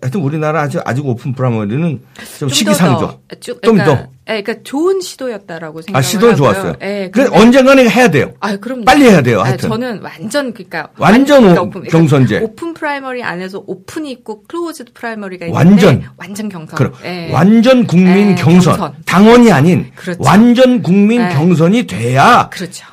하여튼 0.00 0.20
우리나라 0.20 0.62
아직 0.62 0.80
아직 0.84 1.04
open 1.04 1.32
primary는 1.32 2.00
좀더 2.38 2.54
시기상조. 2.54 3.20
좀 3.40 3.58
그러니까, 3.60 3.84
더. 3.84 3.92
예, 4.28 4.40
그러니까 4.42 4.54
좋은 4.62 5.00
시도였다라고 5.00 5.82
생각을 5.82 5.98
아 5.98 6.02
시도는 6.02 6.34
하고요. 6.34 6.52
좋았어요. 6.52 6.74
예, 6.82 7.10
그래 7.12 7.26
언젠가는 7.32 7.90
해야 7.90 8.08
돼요. 8.08 8.32
아, 8.38 8.56
그럼 8.56 8.84
빨리 8.84 9.06
해야 9.06 9.22
돼요, 9.22 9.40
아, 9.40 9.46
하여튼. 9.46 9.68
저는 9.70 10.00
완전 10.00 10.52
그러니까 10.52 10.88
완전 10.98 11.40
그러니까 11.40 11.62
오- 11.62 11.66
오픈, 11.66 11.82
경선제. 11.82 12.38
open 12.38 12.74
primary 12.74 13.24
안에서 13.24 13.64
open이 13.66 14.12
있고 14.12 14.44
closed 14.44 14.92
primary가 14.92 15.46
있는데 15.46 15.58
완전. 15.86 16.04
완전 16.16 16.48
경선. 16.48 16.76
그럼 16.76 16.92
예. 17.04 17.32
완전 17.32 17.84
국민 17.86 18.30
예, 18.30 18.34
경선. 18.36 18.76
경선. 18.76 18.94
당원이 19.04 19.50
아닌 19.50 19.90
그렇죠. 19.96 20.20
완전 20.22 20.80
국민 20.82 21.22
예. 21.22 21.28
경선이 21.30 21.88
돼야 21.88 22.48
그렇죠. 22.52 22.84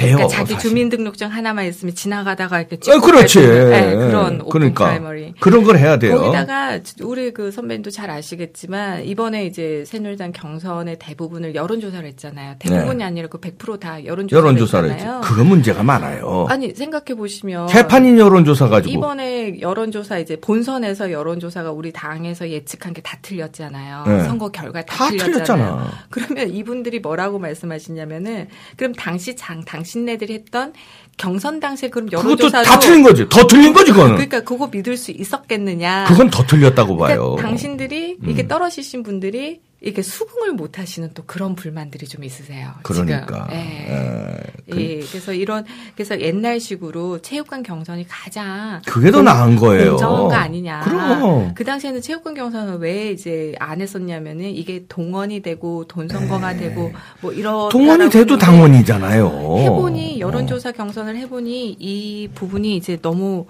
돼요. 0.00 0.16
그러니까 0.16 0.28
자기 0.36 0.52
사실. 0.54 0.70
주민등록증 0.70 1.28
하나만 1.28 1.66
있으면 1.66 1.94
지나가다가 1.94 2.60
이렇게 2.60 2.76
어, 2.76 2.78
찍고 2.80 3.00
그렇지. 3.00 3.38
예, 3.40 3.94
그런 3.96 4.40
오픈 4.40 4.48
그러니까 4.50 4.84
primary. 4.86 5.34
그런 5.40 5.64
걸 5.64 5.78
해야 5.78 5.98
돼요. 5.98 6.18
거기다가 6.18 6.78
우리 7.02 7.32
그 7.32 7.50
선배님도 7.50 7.90
잘 7.90 8.10
아시겠지만 8.10 9.04
이번에 9.04 9.46
이제 9.46 9.84
새누리당 9.86 10.32
경선의 10.32 10.98
대부분을 10.98 11.54
여론조사를 11.54 12.06
했잖아요. 12.08 12.54
대부분이 12.58 12.98
네. 12.98 13.04
아니라 13.04 13.28
그 13.28 13.38
100%다 13.38 14.04
여론조사를 14.04 14.44
여론조사를 14.46 14.90
했잖아요. 14.92 15.20
그거 15.22 15.44
문제가 15.44 15.82
많아요. 15.82 16.46
아니 16.48 16.74
생각해 16.74 17.14
보시면 17.16 17.66
개판인 17.68 18.18
여론조사 18.18 18.68
가지고 18.68 18.92
이번에 18.92 19.60
여론조사 19.60 20.18
이제 20.18 20.36
본선에서 20.40 21.10
여론조사가 21.12 21.70
우리 21.72 21.92
당에서 21.92 22.48
예측한 22.48 22.94
게 22.94 23.00
다 23.02 23.16
틀렸잖아요. 23.22 24.04
네. 24.06 24.24
선거 24.24 24.50
결과 24.50 24.82
다, 24.82 24.96
다 24.96 25.08
틀렸잖아요. 25.08 25.32
틀렸잖아. 25.32 25.90
그러면 26.10 26.50
이분들이 26.50 27.00
뭐라고 27.00 27.38
말씀하시냐면은 27.38 28.48
그럼 28.76 28.92
당시 28.94 29.34
장 29.36 29.60
당 29.64 29.84
신네들이 29.90 30.34
했던 30.34 30.72
경선 31.16 31.60
당시에 31.60 31.90
그럼 31.90 32.08
그것도 32.08 32.24
여론조사도 32.26 32.64
다 32.68 32.78
틀린 32.78 33.02
거지. 33.02 33.28
더 33.28 33.46
틀린 33.46 33.72
거지 33.72 33.92
그거는. 33.92 34.14
그러니까 34.14 34.40
그거 34.40 34.68
믿을 34.68 34.96
수 34.96 35.10
있었겠느냐? 35.10 36.04
그건 36.08 36.30
더 36.30 36.44
틀렸다고 36.46 36.96
봐요. 36.96 37.22
그러니까 37.22 37.42
당신들이 37.42 38.16
음. 38.22 38.30
이게 38.30 38.46
떨어지신 38.46 39.02
분들이 39.02 39.60
이게 39.82 40.02
수긍을 40.02 40.52
못 40.52 40.78
하시는 40.78 41.10
또 41.14 41.22
그런 41.26 41.54
불만들이 41.54 42.06
좀 42.06 42.22
있으세요. 42.22 42.72
그러니까. 42.82 43.48
지금. 43.48 43.52
예. 43.52 43.88
예. 43.88 44.76
예, 44.76 45.00
그래서 45.00 45.32
이런 45.32 45.64
그래서 45.94 46.20
옛날식으로 46.20 47.22
체육관 47.22 47.62
경선이 47.62 48.06
가장 48.06 48.82
그게 48.86 49.10
더 49.10 49.22
나은 49.22 49.56
거예요. 49.56 49.90
공정한 49.92 50.28
거 50.28 50.34
아니냐. 50.34 50.80
그럼. 50.80 51.54
그 51.54 51.64
당시에는 51.64 52.02
체육관 52.02 52.34
경선을 52.34 52.76
왜 52.78 53.10
이제 53.10 53.54
안 53.58 53.80
했었냐면은 53.80 54.50
이게 54.50 54.84
동원이 54.86 55.40
되고 55.40 55.86
돈 55.86 56.08
선거가 56.08 56.56
되고 56.56 56.92
뭐 57.22 57.32
이런 57.32 57.68
네. 57.68 57.72
동원이 57.72 58.10
돼도 58.10 58.36
당원이잖아요. 58.36 59.56
해보니 59.60 60.20
여론조사 60.20 60.72
경선을 60.72 61.16
해보니 61.16 61.76
이 61.78 62.28
부분이 62.34 62.76
이제 62.76 62.98
너무 63.00 63.46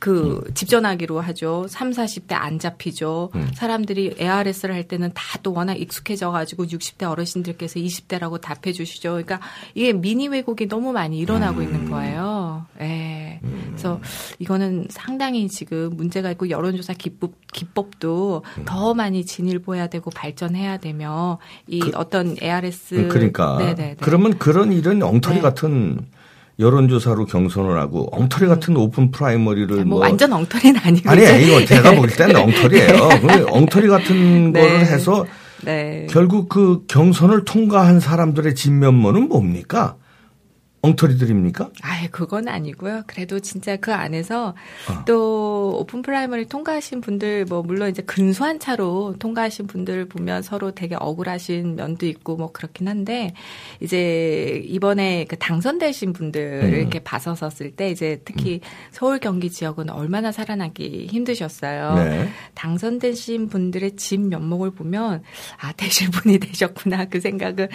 그 0.00 0.42
집전화기로 0.54 1.20
하죠. 1.20 1.66
3, 1.68 1.92
40대 1.92 2.32
안 2.32 2.58
잡히죠. 2.58 3.30
음. 3.36 3.50
사람들이 3.54 4.16
ARS를 4.18 4.74
할 4.74 4.84
때는 4.88 5.10
다 5.14 5.30
또 5.42 5.52
워낙 5.52 5.74
익숙해져 5.74 6.30
가지고 6.30 6.64
60대 6.64 7.08
어르신들께서 7.10 7.80
20대라고 7.80 8.40
답해 8.40 8.72
주시죠. 8.72 9.10
그러니까 9.10 9.40
이게 9.74 9.92
민의 9.92 10.28
왜곡이 10.28 10.68
너무 10.68 10.92
많이 10.92 11.18
일어나고 11.18 11.60
음. 11.60 11.62
있는 11.64 11.90
거예요. 11.90 12.66
예. 12.80 13.40
그래서 13.68 14.00
이거는 14.38 14.86
상당히 14.90 15.48
지금 15.48 15.90
문제가 15.96 16.30
있고 16.32 16.50
여론조사 16.50 16.94
기법 16.94 17.32
기법도 17.52 18.42
음. 18.58 18.64
더 18.64 18.94
많이 18.94 19.24
진일보해야 19.24 19.88
되고 19.88 20.10
발전해야 20.10 20.78
되며 20.78 21.38
이 21.66 21.80
어떤 21.94 22.36
ARS 22.40 23.08
그러니까 23.08 23.58
네네네. 23.58 23.96
그러면 24.00 24.38
그런 24.38 24.72
일은 24.72 25.02
엉터리 25.02 25.36
네. 25.36 25.42
같은 25.42 26.06
여론조사로 26.58 27.26
경선을 27.26 27.78
하고 27.78 28.08
엉터리 28.12 28.46
같은 28.46 28.76
open 28.76 29.10
primary를 29.10 29.76
뭐, 29.76 29.84
뭐 29.84 29.98
완전 30.00 30.32
엉터리는 30.32 30.78
아니고 30.82 31.08
아니 31.08 31.22
이거 31.22 31.64
제가 31.64 31.92
볼 31.96 32.08
때는 32.08 32.36
엉터리예요. 32.36 33.08
그 33.20 33.46
엉터리 33.48 33.88
같은 33.88 34.52
네. 34.52 34.60
거를 34.60 34.80
해서 34.80 35.24
네. 35.62 36.06
결국 36.10 36.48
그 36.48 36.84
경선을 36.86 37.44
통과한 37.44 38.00
사람들의 38.00 38.54
진면모는 38.54 39.28
뭡니까? 39.28 39.96
엉터리들입니까? 40.82 41.70
아예 41.82 42.08
그건 42.10 42.48
아니고요. 42.48 43.02
그래도 43.06 43.38
진짜 43.38 43.76
그 43.76 43.92
안에서 43.92 44.54
어. 44.88 45.04
또 45.06 45.76
open 45.78 46.00
primary 46.00 46.46
통과하신 46.46 47.02
분들 47.02 47.44
뭐 47.44 47.62
물론 47.62 47.90
이제 47.90 48.02
근소한 48.02 48.58
차로 48.58 49.16
통과하신 49.18 49.66
분들 49.66 50.08
보면 50.08 50.42
서로 50.42 50.70
되게 50.70 50.96
억울하신 50.98 51.76
면도 51.76 52.06
있고 52.06 52.36
뭐 52.36 52.50
그렇긴 52.52 52.88
한데 52.88 53.34
이제 53.80 54.62
이번에 54.64 55.26
그 55.28 55.36
당선되신 55.36 56.14
분들 56.14 56.60
음. 56.64 56.74
이렇게 56.74 56.98
봐섰을 57.00 57.72
때 57.72 57.90
이제 57.90 58.22
특히 58.24 58.60
서울 58.90 59.18
경기 59.18 59.50
지역은 59.50 59.90
얼마나 59.90 60.32
살아남기 60.32 61.08
힘드셨어요. 61.10 61.94
네. 61.96 62.28
당선되신 62.54 63.48
분들의 63.48 63.96
집 63.96 64.20
면목을 64.20 64.70
보면 64.70 65.22
아 65.60 65.72
되실 65.72 66.10
분이 66.10 66.38
되셨구나 66.40 67.04
그 67.06 67.20
생각을 67.20 67.68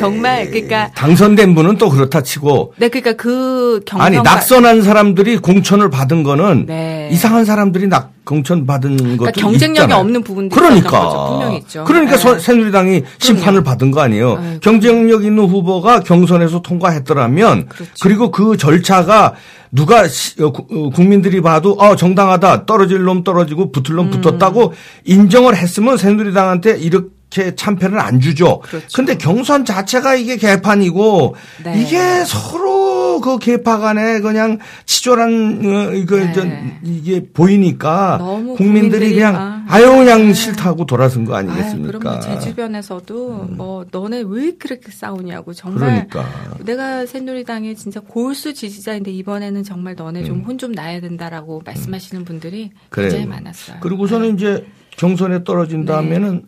정말 0.00 0.50
그러니까 0.50 0.90
당선된 0.92 1.54
분은 1.54 1.78
또 1.78 1.88
그렇다 1.88 2.22
치고 2.22 2.39
네, 2.76 2.88
그러니까 2.88 3.12
그 3.14 3.80
경선 3.86 4.06
아니 4.06 4.16
낙선한 4.22 4.82
사람들이 4.82 5.38
공천을 5.38 5.90
받은 5.90 6.22
거는 6.22 6.66
네. 6.66 7.08
이상한 7.12 7.44
사람들이 7.44 7.86
낙 7.88 8.12
공천 8.24 8.66
받은 8.66 8.96
것도 8.96 9.16
그러니까 9.16 9.30
경쟁력이 9.32 9.80
있잖아요. 9.86 9.98
없는 10.00 10.22
부분도 10.22 10.54
그러니까. 10.54 11.28
분명히 11.30 11.56
있죠. 11.58 11.84
그러니까 11.84 12.12
네. 12.12 12.18
서- 12.18 12.38
새누리당이 12.38 13.02
심판을 13.18 13.62
받은 13.64 13.90
거 13.90 14.00
아니에요. 14.02 14.38
아이고. 14.40 14.60
경쟁력 14.60 15.24
있는 15.24 15.44
후보가 15.46 16.00
경선에서 16.00 16.62
통과했더라면 16.62 17.66
그렇죠. 17.68 17.92
그리고그 18.02 18.56
절차가 18.56 19.34
누가 19.72 20.06
시- 20.08 20.40
어, 20.42 20.50
구- 20.52 20.66
어, 20.70 20.90
국민들이 20.90 21.40
봐도 21.40 21.72
어 21.72 21.96
정당하다 21.96 22.66
떨어질 22.66 23.02
놈 23.02 23.24
떨어지고 23.24 23.72
붙을 23.72 23.96
놈 23.96 24.06
음. 24.06 24.10
붙었다고 24.10 24.72
인정을 25.04 25.56
했으면 25.56 25.96
새누리당한테 25.96 26.78
이렇게 26.78 27.08
참패를 27.30 27.98
안 27.98 28.20
주죠. 28.20 28.60
그렇죠. 28.60 28.88
근데 28.94 29.16
경선 29.16 29.64
자체가 29.64 30.16
이게 30.16 30.36
개판이고 30.36 31.36
네. 31.64 31.80
이게 31.80 32.24
서로 32.24 33.20
그 33.20 33.38
개파 33.38 33.78
간에 33.78 34.20
그냥 34.20 34.58
치졸한 34.86 35.62
어, 35.64 35.94
이거 35.94 36.16
네. 36.16 36.32
저 36.32 36.44
이게 36.82 37.24
보이니까 37.32 38.18
국민들이 38.18 38.56
국민들이 38.56 39.14
그냥 39.14 39.36
아, 39.36 39.64
아유 39.68 39.86
그냥 39.86 40.28
네. 40.28 40.34
싫다고 40.34 40.86
돌아선 40.86 41.24
거 41.24 41.34
아니겠습니까? 41.34 41.98
음. 41.98 42.00
그럼 42.00 42.20
제 42.20 42.38
주변에서도 42.40 43.48
뭐 43.50 43.84
너네 43.90 44.24
왜 44.26 44.52
그렇게 44.52 44.90
싸우냐고 44.90 45.52
정말 45.52 46.08
그러니까. 46.08 46.26
내가 46.64 47.06
새누리당의 47.06 47.76
진짜 47.76 48.00
골수 48.00 48.54
지지자인데 48.54 49.12
이번에는 49.12 49.62
정말 49.62 49.94
너네 49.94 50.20
음. 50.20 50.24
좀혼좀 50.24 50.72
나야 50.72 51.00
된다라고 51.00 51.62
말씀하시는 51.64 52.24
분들이 52.24 52.70
굉장히 52.90 53.26
많았어요. 53.26 53.78
그리고서는 53.80 54.34
이제 54.34 54.66
경선에 54.96 55.44
떨어진 55.44 55.84
다음에는 55.84 56.44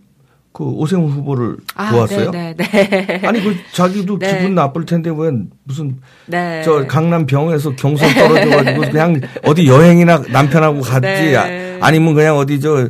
그 0.53 0.65
오세훈 0.65 1.11
후보를 1.11 1.57
네. 1.57 1.65
아, 1.77 1.91
도왔어요. 1.91 2.31
네, 2.31 2.55
네, 2.57 2.67
네. 2.67 3.23
아니 3.27 3.43
그 3.43 3.57
자기도 3.73 4.19
네. 4.19 4.37
기분 4.37 4.55
나쁠 4.55 4.85
텐데 4.85 5.11
왜 5.15 5.31
무슨 5.65 5.99
네. 6.27 6.63
저 6.63 6.87
강남 6.87 7.25
병에서 7.25 7.75
경선 7.75 8.13
떨어져가지고 8.15 8.81
그냥 8.93 9.21
어디 9.45 9.67
여행이나 9.67 10.23
남편하고 10.31 10.83
갔지 10.83 11.01
네. 11.01 11.37
아, 11.37 11.87
아니면 11.87 12.15
그냥 12.15 12.37
어디 12.37 12.61
저 12.61 12.89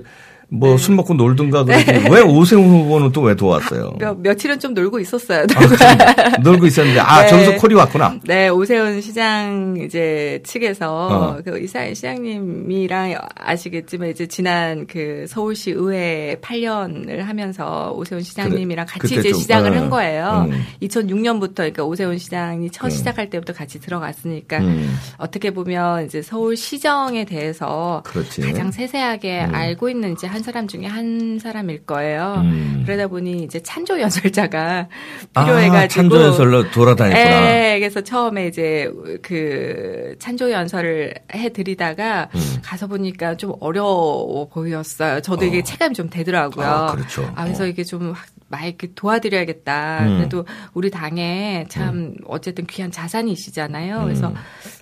뭐술 0.52 0.94
먹고 0.96 1.14
놀든가 1.14 1.64
그러지 1.64 2.08
왜 2.10 2.20
오세훈 2.20 2.64
후보는 2.68 3.10
또 3.12 3.22
왜 3.22 3.36
도왔어요? 3.36 3.94
몇, 3.98 4.18
며칠은 4.18 4.58
좀 4.58 4.74
놀고 4.74 4.98
있었어요. 4.98 5.44
아, 5.54 5.66
참, 5.76 6.42
놀고 6.42 6.66
있었는데 6.66 6.98
아 7.00 7.22
네. 7.22 7.28
저기서 7.28 7.56
콜이 7.56 7.74
왔구나. 7.74 8.16
네, 8.24 8.48
오세훈 8.48 9.00
시장 9.00 9.76
이제 9.84 10.40
측에서 10.44 11.36
어. 11.38 11.38
그 11.44 11.58
이사 11.60 11.86
시장님이랑 11.94 13.14
아시겠지만 13.36 14.08
이제 14.10 14.26
지난 14.26 14.86
그 14.88 15.24
서울시 15.28 15.70
의회 15.70 16.36
8년을 16.42 17.18
하면서 17.22 17.92
오세훈 17.96 18.22
시장님이랑 18.22 18.86
그래, 18.86 18.98
같이 19.00 19.14
이제 19.20 19.30
좀, 19.30 19.40
시작을 19.40 19.70
어, 19.72 19.74
한 19.76 19.90
거예요. 19.90 20.48
음. 20.50 20.64
2006년부터 20.82 21.54
그러니까 21.56 21.84
오세훈 21.84 22.18
시장이 22.18 22.70
첫 22.70 22.90
시작할 22.90 23.30
때부터 23.30 23.52
같이 23.52 23.78
들어갔으니까 23.80 24.58
음. 24.58 24.96
어떻게 25.18 25.52
보면 25.52 26.06
이제 26.06 26.22
서울 26.22 26.56
시정에 26.56 27.24
대해서 27.24 28.02
그렇지. 28.04 28.40
가장 28.42 28.70
세세하게 28.72 29.40
알고 29.40 29.88
있는 29.88 30.12
이제 30.12 30.26
한 30.26 30.41
사람 30.42 30.68
중에 30.68 30.86
한 30.86 31.38
사람일 31.40 31.86
거예요. 31.86 32.42
음. 32.44 32.82
그러다 32.84 33.08
보니 33.08 33.44
이제 33.44 33.60
찬조 33.62 34.00
연설자가 34.00 34.88
아, 35.34 35.44
필요해가지고 35.44 35.88
찬조 35.88 36.22
연설로 36.22 36.70
돌아다녔구나. 36.70 37.74
예, 37.74 37.78
그래서 37.78 38.00
처음에 38.00 38.46
이제 38.46 38.90
그 39.22 40.16
찬조 40.18 40.50
연설을 40.50 41.14
해드리다가 41.34 42.28
음. 42.34 42.56
가서 42.62 42.86
보니까 42.86 43.36
좀 43.36 43.54
어려워 43.60 44.48
보였어요. 44.48 45.20
저도 45.20 45.44
이게 45.44 45.62
체감이 45.62 45.94
좀 45.94 46.08
되더라고요. 46.10 46.66
아, 46.66 46.92
그렇죠. 46.92 47.30
아, 47.34 47.44
그래서 47.44 47.64
어. 47.64 47.66
이게 47.66 47.84
좀 47.84 48.14
막 48.52 48.62
이렇게 48.64 48.90
도와드려야겠다. 48.94 50.06
음. 50.06 50.16
그래도 50.18 50.44
우리 50.74 50.90
당에 50.90 51.64
참 51.70 52.14
어쨌든 52.26 52.66
귀한 52.66 52.92
자산이시잖아요. 52.92 54.02
그래서 54.04 54.28
음. 54.28 54.34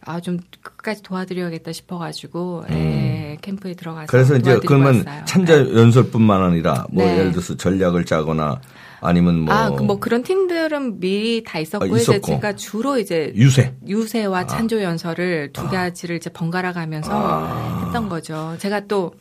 아좀 0.05 0.41
끝까지 0.61 1.03
도와드려야겠다 1.05 1.73
싶어가지고 1.73 2.65
예, 2.71 3.39
캠프에 3.41 3.75
들어가서 3.75 4.07
그래서 4.09 4.37
이제 4.37 4.59
그러면 4.67 5.07
왔어요. 5.07 5.25
찬자 5.25 5.55
연설뿐만 5.75 6.43
아니라 6.43 6.85
뭐 6.91 7.05
네. 7.05 7.19
예를 7.19 7.31
들어서 7.31 7.57
전략을 7.57 8.05
짜거나 8.05 8.61
아니면 9.01 9.41
뭐, 9.41 9.55
아, 9.55 9.71
그 9.71 9.83
뭐 9.83 9.99
그런 9.99 10.23
팀들은 10.23 11.01
미리 11.01 11.43
다 11.43 11.59
있었고, 11.59 11.85
아, 11.85 11.89
이제. 11.99 12.21
제가 12.21 12.55
주로 12.57 12.99
이제 12.99 13.33
유세. 13.35 13.75
유세와 13.87 14.47
찬조 14.47 14.83
연설을 14.83 15.53
두 15.53 15.69
가지를 15.69 16.17
이제 16.17 16.31
번갈아 16.31 16.73
가면서 16.73 17.11
아. 17.13 17.83
했던 17.87 18.09
거죠. 18.09 18.57
제가 18.59 18.81
또 18.87 19.13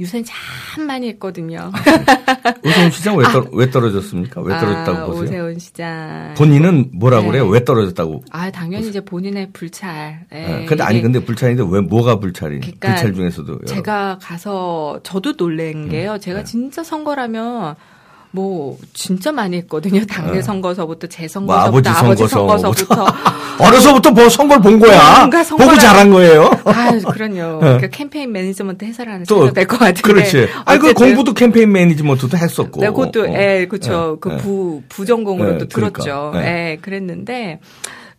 유세는 0.00 0.24
참 0.24 0.86
많이 0.86 1.08
했거든요. 1.10 1.70
오세훈 2.64 2.90
시장 2.90 3.16
왜, 3.16 3.24
떨, 3.24 3.46
왜 3.52 3.70
떨어졌습니까? 3.70 4.40
왜 4.40 4.58
떨어졌다고 4.58 4.98
아, 4.98 5.06
보세요? 5.06 5.22
오세훈 5.24 5.58
시장. 5.58 6.34
본인은 6.36 6.90
뭐라고 6.94 7.24
네. 7.24 7.28
그래요? 7.32 7.46
왜 7.48 7.64
떨어졌다고? 7.64 8.24
아, 8.30 8.50
당연히 8.50 8.88
이제 8.88 9.00
본인의 9.04 9.50
불찰. 9.52 10.26
예, 10.32 10.62
예, 10.62 10.64
근데 10.66 10.82
아니 10.82 11.00
근데 11.02 11.22
불찰인데 11.24 11.64
왜 11.70 11.80
뭐가 11.80 12.18
불찰이? 12.20 12.60
그러니까 12.60 12.88
불찰 12.88 13.14
중에서도 13.14 13.52
여러- 13.52 13.64
제가 13.66 14.18
가서 14.22 15.00
저도 15.02 15.36
놀란 15.36 15.88
게요. 15.88 16.18
제가 16.18 16.38
네. 16.38 16.44
진짜 16.44 16.82
선거라면 16.82 17.76
뭐 18.32 18.78
진짜 18.94 19.32
많이 19.32 19.56
했거든요. 19.58 20.04
당내 20.06 20.40
선거서부터 20.42 21.08
제뭐 21.08 21.52
아버지 21.52 21.88
선거서부터 21.90 22.28
선거서 22.28 22.66
아버지 22.68 22.84
선거서부터 22.84 23.06
어려서부터 23.58 24.10
뭐 24.12 24.28
선거를 24.28 24.62
본 24.62 24.78
거야. 24.78 25.28
보고 25.50 25.76
잘한 25.76 26.10
거예요. 26.10 26.50
아, 26.64 26.92
그럼요. 27.12 27.78
그 27.80 27.88
캠페인 27.90 28.32
매니지먼트 28.32 28.84
해설하는 28.84 29.24
또 29.26 29.38
생각 29.38 29.54
될것 29.54 29.78
같은데. 29.78 30.00
그렇지. 30.02 30.48
아니 30.64 30.78
그 30.78 30.94
공부도 30.94 31.34
캠페인 31.34 31.72
매니지먼트도 31.72 32.36
했었고. 32.36 32.80
네, 32.80 32.86
그것도, 32.88 33.22
어. 33.22 33.26
예, 33.34 33.66
그쵸. 33.68 34.14
예, 34.14 34.18
그 34.20 34.32
예. 34.32 34.36
부, 34.36 34.82
부전공으로 34.88 35.54
예, 35.54 35.58
또 35.58 35.68
들었죠. 35.68 36.30
그러니까, 36.32 36.46
예, 36.46 36.78
그랬는데, 36.80 37.60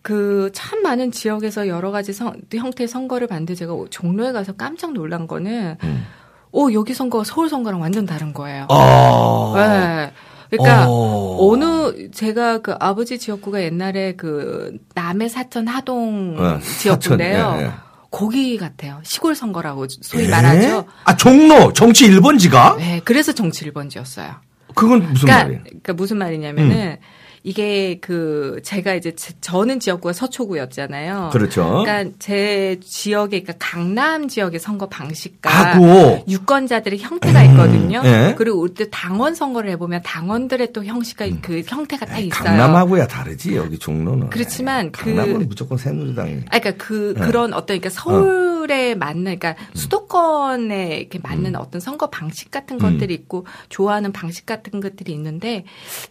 그 0.01 0.49
참 0.53 0.81
많은 0.81 1.11
지역에서 1.11 1.67
여러 1.67 1.91
가지 1.91 2.11
성, 2.13 2.33
형태의 2.51 2.87
선거를 2.87 3.27
봤는데 3.27 3.55
제가 3.55 3.73
종로에 3.89 4.31
가서 4.31 4.53
깜짝 4.53 4.93
놀란 4.93 5.27
거는, 5.27 5.77
음. 5.83 6.05
오, 6.51 6.73
여기 6.73 6.93
선거가 6.93 7.23
서울 7.23 7.49
선거랑 7.49 7.81
완전 7.81 8.05
다른 8.05 8.33
거예요. 8.33 8.67
아. 8.69 9.53
예. 9.57 10.31
그러니까 10.49 10.85
어. 10.89 11.37
어느 11.39 12.11
제가 12.11 12.57
그 12.57 12.75
아버지 12.79 13.17
지역구가 13.17 13.63
옛날에 13.63 14.15
그 14.17 14.77
남해 14.95 15.29
사천 15.29 15.67
하동 15.67 16.35
예, 16.37 16.59
지역구인데요. 16.59 17.37
사천, 17.37 17.59
예, 17.59 17.65
예. 17.65 17.71
거기 18.11 18.57
같아요. 18.57 18.99
시골 19.03 19.33
선거라고 19.33 19.87
소위 20.01 20.25
예? 20.25 20.27
말하죠. 20.27 20.85
아 21.05 21.15
종로 21.15 21.71
정치 21.71 22.09
1번지가? 22.09 22.75
네, 22.77 23.01
그래서 23.05 23.31
정치 23.31 23.65
1번지였어요. 23.71 24.35
그건 24.75 24.99
무슨 25.13 25.27
그러니까, 25.27 25.43
말이에요? 25.43 25.63
그러니까 25.63 25.93
무슨 25.93 26.17
말이냐면은 26.17 26.97
이게 27.43 27.97
그 28.01 28.59
제가 28.63 28.93
이제 28.93 29.15
제- 29.15 29.33
저는 29.41 29.79
지역구가 29.79 30.13
서초구였잖아요. 30.13 31.31
그렇죠. 31.33 31.83
그러니까 31.83 32.11
제 32.19 32.79
지역에 32.83 33.41
그러니까 33.41 33.53
강남 33.65 34.27
지역의 34.27 34.59
선거 34.59 34.87
방식과 34.87 35.49
하고 35.49 36.23
유권자들의 36.29 36.99
형태가 36.99 37.43
있거든요. 37.45 38.01
예. 38.05 38.35
그리고 38.37 38.59
올때 38.59 38.89
당원 38.91 39.33
선거를 39.33 39.71
해보면 39.71 40.01
당원들의 40.03 40.71
또 40.73 40.85
형식과 40.85 41.27
그 41.41 41.63
형태가 41.65 42.05
딱 42.05 42.19
있어요. 42.19 42.43
강남하고야 42.43 43.07
다르지 43.07 43.55
여기 43.55 43.79
종로는. 43.79 44.29
그렇지만 44.29 44.91
그- 44.91 45.05
강남은 45.15 45.47
무조건 45.47 45.77
새누리당이. 45.79 46.41
아, 46.51 46.59
그러니까 46.59 46.83
그 46.85 47.15
예. 47.17 47.21
그런 47.25 47.53
어떤 47.53 47.79
그러니까 47.79 47.89
서울의 47.89 48.50
지지율에 48.71 48.95
맞는 48.95 49.37
그러니까 49.37 49.55
수도권에 49.73 50.97
이렇게 50.97 51.19
맞는 51.21 51.55
어떤 51.57 51.81
선거 51.81 52.09
방식 52.09 52.49
같은 52.49 52.79
것들이 52.79 53.13
있고 53.13 53.45
좋아하는 53.67 54.13
방식 54.13 54.45
같은 54.45 54.79
것들이 54.79 55.11
있는데 55.11 55.65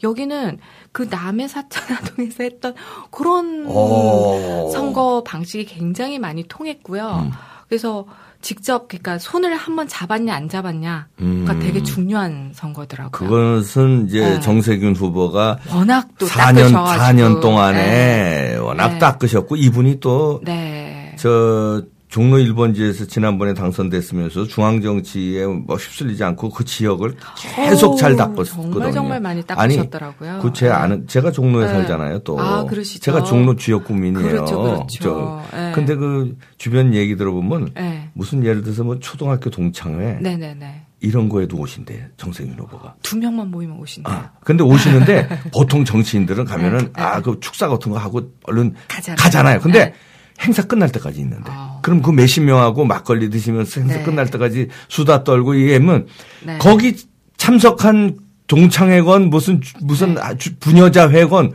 여기는 0.05 0.59
그 0.93 1.09
남해 1.11 1.49
사천화동에서 1.49 2.45
했던 2.45 2.75
그런 3.11 3.67
오. 3.67 4.71
선거 4.73 5.25
방식이 5.25 5.65
굉장히 5.65 6.19
많이 6.19 6.45
통했고요. 6.47 7.31
그래서 7.69 8.07
직접 8.43 8.89
그러니까 8.89 9.19
손을 9.19 9.55
한번 9.55 9.87
잡았냐 9.87 10.35
안 10.35 10.49
잡았냐가 10.49 11.07
음. 11.21 11.47
되게 11.61 11.83
중요한 11.83 12.53
선거더라고요. 12.55 13.29
그것은 13.29 14.07
이제 14.07 14.21
네. 14.21 14.41
정세균 14.41 14.95
후보가 14.97 15.59
워낙 15.71 16.09
또 16.19 16.27
4년, 16.27 16.73
닦으셔가지고. 16.73 17.05
4년 17.05 17.41
동안에 17.41 17.83
네. 17.83 18.57
워낙 18.57 18.93
네. 18.93 18.99
닦으셨고 18.99 19.57
이분이 19.57 20.01
또 20.01 20.41
네. 20.45 21.15
저 21.19 21.83
종로 22.11 22.39
1번지에서 22.39 23.09
지난번에 23.09 23.55
당선됐으면서 23.55 24.47
중앙 24.47 24.83
정치에 24.83 25.47
뭐 25.47 25.77
휩쓸리지 25.77 26.25
않고 26.25 26.51
그 26.51 26.65
지역을 26.65 27.15
계속 27.37 27.97
잘 27.97 28.17
닦았거든요. 28.17 28.45
정말 28.73 28.93
정말 28.93 29.21
많이 29.21 29.43
아니, 29.55 29.77
닦으셨더라고요. 29.77 30.41
그제 30.41 30.67
네. 30.67 30.73
아는 30.73 31.07
제가 31.07 31.31
종로에 31.31 31.67
네. 31.67 31.73
살잖아요. 31.73 32.19
또 32.21 32.39
아, 32.41 32.65
그러시죠. 32.65 33.01
제가 33.01 33.23
종로 33.23 33.55
지역 33.55 33.85
구민이에요. 33.85 34.29
그렇죠, 34.29 34.61
그렇죠. 34.61 34.87
저, 35.01 35.57
네. 35.57 35.73
근데 35.73 35.95
그 35.95 36.37
주변 36.59 36.95
얘기 36.95 37.17
들어보면 37.17 37.71
네. 37.75 38.11
무슨 38.15 38.45
예를 38.45 38.63
들어서 38.63 38.83
뭐 38.83 38.99
초등학교 38.99 39.49
동창회 39.49 40.19
네네네. 40.21 40.87
이런 40.99 41.29
거에도 41.29 41.59
오신대 41.59 42.09
정세균 42.17 42.59
후보가. 42.59 42.97
두 43.03 43.19
명만 43.19 43.53
모이면 43.53 43.79
오신대요. 43.79 44.13
아, 44.13 44.33
근데 44.41 44.65
오시는데 44.65 45.29
보통 45.55 45.85
정치인들은 45.85 46.45
가면은 46.45 46.79
네, 46.79 46.85
네. 46.87 47.03
아그 47.03 47.39
축사 47.41 47.69
같은 47.69 47.93
거 47.93 47.99
하고 47.99 48.33
얼른 48.45 48.75
가잖아요. 48.89 49.17
가잖아요. 49.17 49.61
근데 49.61 49.85
네. 49.85 49.95
행사 50.41 50.63
끝날 50.63 50.91
때까지 50.91 51.21
있는데 51.21 51.45
아. 51.49 51.79
그럼 51.83 52.03
그 52.03 52.11
몇십 52.11 52.43
명하고 52.45 52.85
막걸리 52.85 53.29
드시면서 53.31 53.81
행사 53.81 53.97
네. 53.99 54.03
끝날 54.03 54.27
때까지 54.31 54.69
수다 54.89 55.23
떨고 55.25 55.55
이게면 55.55 56.07
네. 56.45 56.59
거기 56.59 56.97
참석한 57.37 58.17
동창회건 58.47 59.31
무슨 59.31 59.61
주- 59.61 59.75
무슨 59.83 60.15
네. 60.15 60.21
아주 60.23 60.57
부녀자 60.59 61.11
회건 61.11 61.53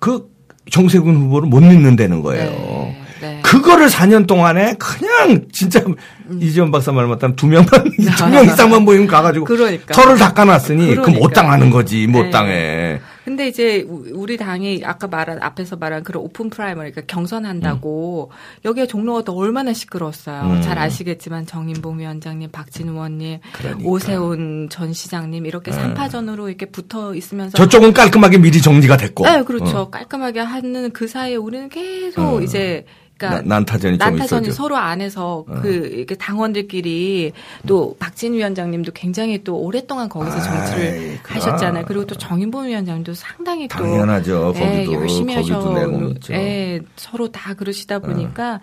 그 0.00 0.28
정세균 0.70 1.16
후보를 1.16 1.48
못 1.48 1.60
믿는다는 1.60 2.22
거예요. 2.22 2.50
네, 2.50 3.02
네. 3.20 3.40
그거를 3.42 3.86
4년 3.88 4.26
동안에 4.26 4.74
그냥 4.78 5.46
진짜 5.52 5.80
음. 5.80 6.38
이재원 6.42 6.70
박사 6.72 6.90
말 6.92 7.06
맞다면 7.06 7.36
두 7.36 7.46
명만 7.46 7.70
두 8.18 8.26
명 8.28 8.44
이상만 8.44 8.82
모이면 8.82 9.06
가가지고 9.06 9.44
그러니까. 9.46 9.94
털을 9.94 10.18
닦아놨으니 10.18 10.96
그못 10.96 11.04
그러니까. 11.04 11.28
당하는 11.40 11.70
거지 11.70 12.06
못 12.08 12.24
네. 12.24 12.30
당해. 12.30 13.00
근데 13.26 13.48
이제 13.48 13.82
우- 13.88 14.04
우리 14.14 14.36
당이 14.36 14.82
아까 14.84 15.08
말한 15.08 15.42
앞에서 15.42 15.74
말한 15.74 16.04
그런 16.04 16.22
open 16.22 16.48
primary 16.48 16.92
그러니까 16.92 17.12
경선한다고 17.12 18.30
여기에 18.64 18.86
종로가 18.86 19.22
또 19.22 19.32
얼마나 19.36 19.72
시끄러웠어요. 19.72 20.42
음. 20.42 20.62
잘 20.62 20.78
아시겠지만 20.78 21.44
정인봉 21.44 21.98
위원장님, 21.98 22.52
박진 22.52 22.88
의원님, 22.90 23.40
그러니까. 23.52 23.88
오세훈 23.88 24.68
전 24.70 24.92
시장님 24.92 25.44
이렇게 25.44 25.72
삼파전으로 25.72 26.48
이렇게 26.48 26.66
붙어 26.66 27.16
있으면서 27.16 27.56
저쪽은 27.58 27.92
깔끔하게 27.94 28.38
미리 28.38 28.62
정리가 28.62 28.96
됐고. 28.96 29.24
네, 29.26 29.42
그렇죠. 29.42 29.76
어. 29.78 29.90
깔끔하게 29.90 30.38
하는 30.38 30.92
그 30.92 31.08
사이에 31.08 31.34
우리는 31.34 31.68
계속 31.68 32.20
어. 32.22 32.40
이제 32.42 32.84
그러니까 33.18 33.42
나- 33.42 33.56
난타전이 33.56 33.98
좀 33.98 34.08
난타전이. 34.10 34.48
어. 34.48 34.52
서로 34.52 34.76
안에서 34.76 35.44
그 35.62 35.68
이렇게 35.92 36.14
당원들끼리 36.16 37.32
또 37.66 37.96
박진 37.98 38.34
위원장님도 38.34 38.92
굉장히 38.92 39.42
또 39.42 39.56
오랫동안 39.58 40.08
거기서 40.08 40.38
정치를 40.40 40.88
아이, 40.90 41.18
그- 41.22 41.32
하셨잖아요. 41.34 41.84
그리고 41.86 42.06
또 42.06 42.14
정인봉 42.14 42.66
위원장님도 42.66 43.14
상당히 43.14 43.68
또 43.68 43.76
당연하죠. 43.76 44.52
예, 44.56 44.60
거기도 44.60 44.92
열심히 44.94 45.34
하셔. 45.34 45.58
어. 45.58 46.14
예, 46.32 46.80
서로 46.96 47.30
다 47.32 47.54
그러시다 47.54 47.98
보니까 48.00 48.60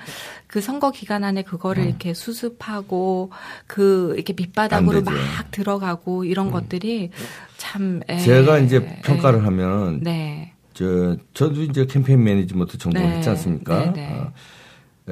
그 0.48 0.62
선거 0.62 0.92
기간 0.92 1.24
안에 1.24 1.42
그거를 1.42 1.86
이렇게 1.86 2.14
수습하고 2.14 3.32
그 3.66 4.14
이렇게 4.16 4.34
밑바닥으로 4.34 4.98
안 5.00 5.04
막. 5.06 5.14
들어가고 5.52 6.26
이런 6.26 6.52
것들이 6.52 7.10
참 7.58 8.02
예. 8.10 8.18
제가 8.20 8.60
이제 8.60 9.00
평가를 9.04 9.46
하면 9.46 10.00
네. 10.02 10.53
저 10.74 11.18
저도 11.34 11.62
이제 11.62 11.86
캠페인 11.86 12.24
매니지먼트 12.24 12.78
전공을 12.78 13.10
네. 13.10 13.16
했지 13.18 13.30
않습니까? 13.30 13.92
네, 13.92 13.92
네. 13.92 14.14
어, 14.14 14.34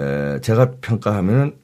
에, 0.02 0.42
제가 0.42 0.72
평가하면 0.82 1.56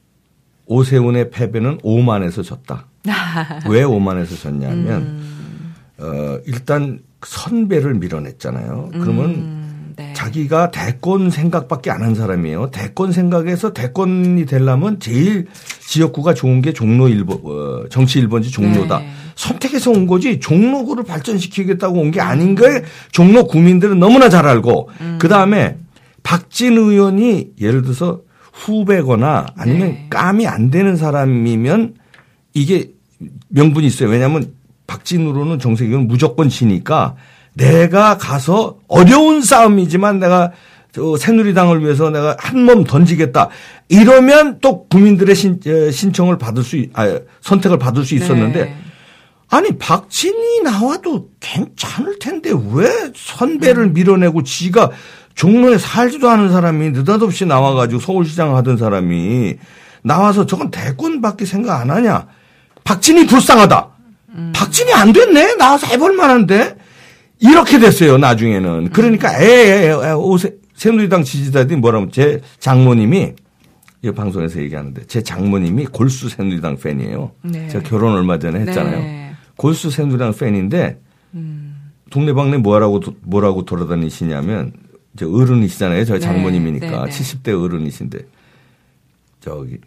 오세훈의 0.66 1.30
패배는 1.30 1.80
오만에서 1.82 2.42
졌다. 2.42 2.86
왜 3.70 3.82
오만에서 3.84 4.36
졌냐면 4.36 5.02
음. 5.02 5.74
어, 5.98 6.38
일단 6.46 7.00
선배를 7.24 7.94
밀어냈잖아요. 7.94 8.90
그러면 8.92 9.24
음, 9.30 9.57
네. 9.98 10.12
자기가 10.14 10.70
대권 10.70 11.30
생각밖에 11.30 11.90
안 11.90 12.02
한 12.02 12.14
사람이에요. 12.14 12.70
대권 12.70 13.12
생각에서 13.12 13.72
대권이 13.72 14.46
되려면 14.46 15.00
제일 15.00 15.46
지역구가 15.80 16.34
좋은 16.34 16.62
게 16.62 16.72
종로 16.72 17.08
1번, 17.08 17.44
어, 17.44 17.88
정치 17.90 18.22
1번지 18.22 18.52
종로다. 18.52 19.00
네. 19.00 19.08
선택해서 19.34 19.90
온 19.90 20.06
거지 20.06 20.38
종로구를 20.40 21.04
발전시키겠다고 21.04 22.00
온 22.00 22.10
게 22.10 22.20
아닌 22.20 22.54
걸 22.54 22.84
종로 23.12 23.46
구민들은 23.46 23.98
너무나 23.98 24.28
잘 24.28 24.46
알고 24.46 24.90
음. 25.00 25.18
그 25.20 25.28
다음에 25.28 25.76
박진 26.22 26.76
의원이 26.78 27.52
예를 27.60 27.82
들어서 27.82 28.20
후배거나 28.52 29.46
아니면 29.56 29.88
네. 29.88 30.06
감이 30.10 30.46
안 30.46 30.70
되는 30.70 30.96
사람이면 30.96 31.94
이게 32.54 32.90
명분이 33.48 33.86
있어요. 33.86 34.08
왜냐하면 34.08 34.52
박진우로는 34.86 35.58
정세균은 35.58 36.08
무조건 36.08 36.48
지니까 36.48 37.14
내가 37.62 38.16
가서 38.16 38.76
어려운 38.88 39.42
싸움이지만 39.42 40.18
내가 40.20 40.52
저 40.92 41.16
새누리당을 41.16 41.82
위해서 41.84 42.08
내가 42.10 42.36
한 42.38 42.60
몸 42.64 42.84
던지겠다. 42.84 43.48
이러면 43.88 44.58
또 44.60 44.86
국민들의 44.88 45.34
신, 45.34 45.60
에, 45.66 45.90
신청을 45.90 46.38
받을 46.38 46.62
수, 46.62 46.76
있- 46.76 46.90
아, 46.98 47.18
선택을 47.42 47.78
받을 47.78 48.04
수 48.04 48.14
있었는데 48.14 48.64
네. 48.64 48.76
아니 49.50 49.76
박진이 49.78 50.60
나와도 50.62 51.28
괜찮을 51.40 52.18
텐데 52.18 52.52
왜 52.72 52.88
선배를 53.14 53.90
밀어내고 53.90 54.42
지가 54.42 54.90
종로에 55.34 55.78
살지도 55.78 56.28
않은 56.28 56.50
사람이 56.52 56.90
느닷없이 56.90 57.46
나와가지고 57.46 58.00
서울시장 58.00 58.56
하던 58.56 58.76
사람이 58.76 59.54
나와서 60.02 60.46
저건 60.46 60.70
대권밖에 60.70 61.44
생각 61.46 61.80
안 61.80 61.90
하냐? 61.90 62.26
박진이 62.84 63.26
불쌍하다. 63.26 63.88
박진이 64.52 64.92
안 64.92 65.12
됐네. 65.12 65.54
나와서 65.56 65.86
해볼 65.86 66.14
만한데 66.14 66.76
이렇게 67.40 67.78
됐어요. 67.78 68.18
나중에는 68.18 68.90
그러니까 68.90 69.40
에에 69.40 69.92
오세 70.12 70.56
새누리당 70.74 71.24
지지자들이 71.24 71.78
뭐라면 71.80 72.10
제 72.10 72.40
장모님이 72.60 73.32
이 74.02 74.10
방송에서 74.12 74.60
얘기하는데 74.60 75.04
제 75.06 75.22
장모님이 75.22 75.86
골수 75.86 76.28
새누리당 76.28 76.76
팬이에요. 76.78 77.32
네. 77.42 77.68
제가 77.68 77.88
결혼 77.88 78.14
얼마 78.14 78.38
전에 78.38 78.60
했잖아요. 78.60 78.98
네. 79.00 79.32
골수 79.56 79.90
새누리당 79.90 80.34
팬인데 80.34 81.00
음. 81.34 81.90
동네방네 82.10 82.58
뭐라고 82.58 83.00
도- 83.00 83.16
뭐라고 83.22 83.64
돌아다니시냐면 83.64 84.72
이제 85.14 85.24
어른이시잖아요. 85.24 86.04
저희 86.04 86.20
네, 86.20 86.26
장모님이니까 86.26 87.04
네, 87.06 87.10
네. 87.10 87.10
70대 87.10 87.60
어른이신데 87.60 88.18
저기 89.40 89.78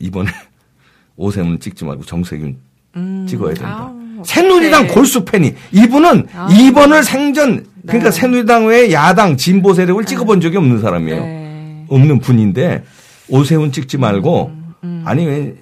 이번에 0.00 0.30
오세훈 1.16 1.60
찍지 1.60 1.84
말고 1.84 2.04
정세균 2.04 2.56
음. 2.96 3.26
찍어야 3.28 3.52
된다. 3.54 3.78
아우, 3.90 3.97
새누리당 4.24 4.86
네. 4.86 4.94
골수 4.94 5.24
팬이 5.24 5.54
이분은 5.72 6.26
아. 6.34 6.48
2번을 6.48 7.02
생전 7.02 7.66
그러니까 7.86 8.10
네. 8.10 8.20
새누리당 8.20 8.66
외에 8.66 8.92
야당 8.92 9.36
진보 9.36 9.74
세력을 9.74 10.04
찍어본 10.04 10.40
적이 10.40 10.58
없는 10.58 10.80
사람이에요. 10.80 11.20
네. 11.20 11.84
없는 11.88 12.18
분인데 12.20 12.84
오세훈 13.28 13.72
찍지 13.72 13.98
말고 13.98 14.52
음, 14.84 15.02
아니 15.06 15.26
왜 15.26 15.54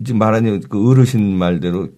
이제 0.00 0.14
말하는 0.14 0.62
그 0.68 0.90
어르신 0.90 1.36
말대로 1.36 1.88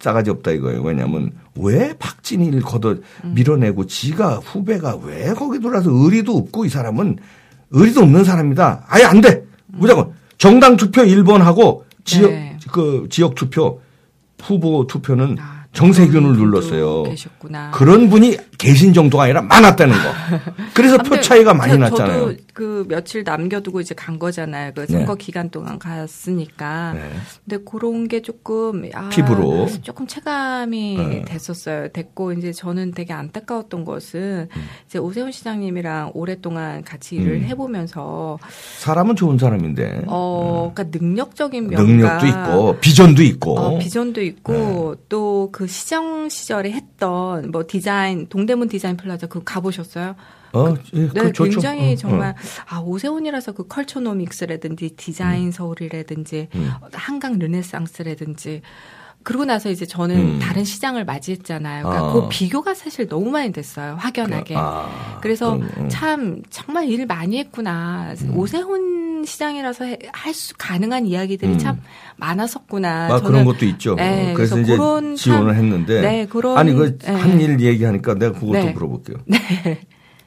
싸가지 0.00 0.30
없다 0.30 0.50
이거예요. 0.50 0.82
왜냐하면 0.82 1.30
왜 1.56 1.94
박진희를 1.98 2.60
걷어 2.60 2.96
음. 3.24 3.34
밀어내고 3.34 3.86
지가 3.86 4.36
후배가 4.36 4.98
왜 5.04 5.32
거기 5.34 5.60
돌아서 5.60 5.90
의리도 5.90 6.36
없고 6.36 6.64
이 6.64 6.68
사람은 6.68 7.18
의리도 7.70 8.02
없는 8.02 8.24
사람이다. 8.24 8.86
아예 8.88 9.04
안 9.04 9.20
돼. 9.20 9.44
무조건 9.66 10.12
정당 10.38 10.76
투표 10.76 11.02
1번 11.02 11.38
하고 11.38 11.84
지역 12.04 12.30
네. 12.30 12.58
그 12.70 13.06
지역 13.10 13.34
투표 13.34 13.80
후보 14.42 14.86
투표는 14.86 15.36
아, 15.38 15.51
정세균을 15.72 16.36
눌렀어요. 16.36 17.04
계셨구나. 17.04 17.70
그런 17.72 18.10
분이 18.10 18.36
계신 18.58 18.92
정도가 18.92 19.24
아니라 19.24 19.40
많았다는 19.42 19.94
거. 19.94 20.08
그래서 20.74 20.98
표 20.98 21.04
근데 21.10 21.20
차이가 21.22 21.54
많이 21.54 21.72
저- 21.72 21.78
났잖아요. 21.78 22.32
그 22.52 22.84
며칠 22.88 23.24
남겨두고 23.24 23.80
이제 23.80 23.94
간 23.94 24.18
거잖아요. 24.18 24.72
그 24.74 24.86
선거 24.86 25.14
기간 25.14 25.50
동안 25.50 25.78
갔으니까. 25.78 26.92
네. 26.94 27.10
근데 27.44 27.64
그런 27.64 28.08
게 28.08 28.22
조금 28.22 28.88
아, 28.94 29.08
피부로. 29.08 29.66
조금 29.82 30.06
체감이 30.06 30.96
네. 30.96 31.24
됐었어요. 31.26 31.88
됐고 31.88 32.32
이제 32.32 32.52
저는 32.52 32.92
되게 32.92 33.12
안타까웠던 33.12 33.84
것은 33.84 34.48
음. 34.54 34.62
이제 34.86 34.98
오세훈 34.98 35.32
시장님이랑 35.32 36.12
오랫동안 36.14 36.82
같이 36.84 37.16
일을 37.16 37.34
음. 37.36 37.42
해보면서 37.44 38.38
사람은 38.78 39.16
좋은 39.16 39.38
사람인데 39.38 40.04
어, 40.08 40.72
그러니까 40.74 40.98
능력적인 40.98 41.68
면과 41.68 41.82
능력도 41.82 42.26
있고 42.26 42.80
비전도 42.80 43.22
있고 43.22 43.58
어, 43.58 43.78
비전도 43.78 44.20
네. 44.20 44.26
있고 44.26 44.96
또 45.08 45.42
그 45.52 45.66
시장 45.66 46.28
시절에 46.28 46.72
했던 46.72 47.50
뭐 47.50 47.64
디자인 47.66 48.26
동대문 48.28 48.68
디자인 48.68 48.96
플라자 48.96 49.26
그거 49.26 49.44
가보셨어요? 49.44 50.14
어, 50.52 50.74
예, 50.94 51.00
네, 51.00 51.08
그 51.08 51.32
좋죠. 51.32 51.50
굉장히 51.50 51.92
어, 51.92 51.96
정말 51.96 52.30
어. 52.30 52.34
아 52.68 52.80
오세훈이라서 52.80 53.52
그 53.52 53.66
culturenomics라든지 53.66 54.90
디자인 54.96 55.46
음. 55.46 55.50
서울이라든지 55.52 56.48
한강 56.92 57.38
르네상스라든지 57.38 58.62
그러고 59.24 59.44
나서 59.44 59.70
이제 59.70 59.86
저는 59.86 60.16
음. 60.16 60.38
다른 60.40 60.64
시장을 60.64 61.04
맞이했잖아요. 61.04 61.84
그러니까 61.84 62.08
아. 62.08 62.12
그 62.12 62.28
비교가 62.28 62.74
사실 62.74 63.06
너무 63.06 63.30
많이 63.30 63.52
됐어요. 63.52 63.94
확연하게. 63.96 64.56
아, 64.56 65.18
그래서 65.22 65.54
음. 65.54 65.88
참 65.88 66.42
정말 66.50 66.88
일 66.88 67.06
많이 67.06 67.38
했구나. 67.38 68.14
오세훈 68.34 69.24
시장이라서 69.24 69.84
할 70.12 70.34
수 70.34 70.54
가능한 70.58 71.06
이야기들이 71.06 71.52
음. 71.52 71.58
참 71.58 71.80
많았었구나. 72.16 73.14
아, 73.14 73.20
그런 73.20 73.44
것도 73.44 73.64
있죠. 73.66 73.94
네, 73.94 74.32
어, 74.32 74.34
그래서, 74.34 74.56
그래서 74.56 74.60
이제 74.60 75.22
지원을 75.22 75.54
참- 75.54 75.54
했는데. 75.54 76.00
네, 76.00 76.26
그런- 76.26 76.58
아니, 76.58 76.72
그, 76.72 76.98
네. 76.98 77.12
한일 77.12 77.60
얘기하니까 77.60 78.14
내가 78.14 78.32
그것도 78.32 78.52
네. 78.54 78.72
물어볼게요. 78.72 79.18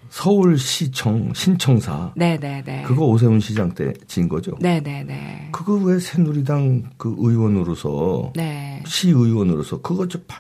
서울시청, 0.10 1.32
신청사. 1.34 2.12
네네네. 2.16 2.84
그거 2.88 3.06
오세훈 3.06 3.40
시장 3.40 3.74
때 3.74 3.94
진 4.08 4.28
거죠? 4.30 4.52
네네네. 4.60 5.50
그거 5.52 5.74
왜 5.76 6.00
새누리당 6.00 6.84
그 6.98 7.16
의원으로서, 7.18 8.32
네. 8.36 8.82
시의원으로서, 8.86 9.82
그거 9.82 10.08
좀 10.08 10.24
바- 10.28 10.40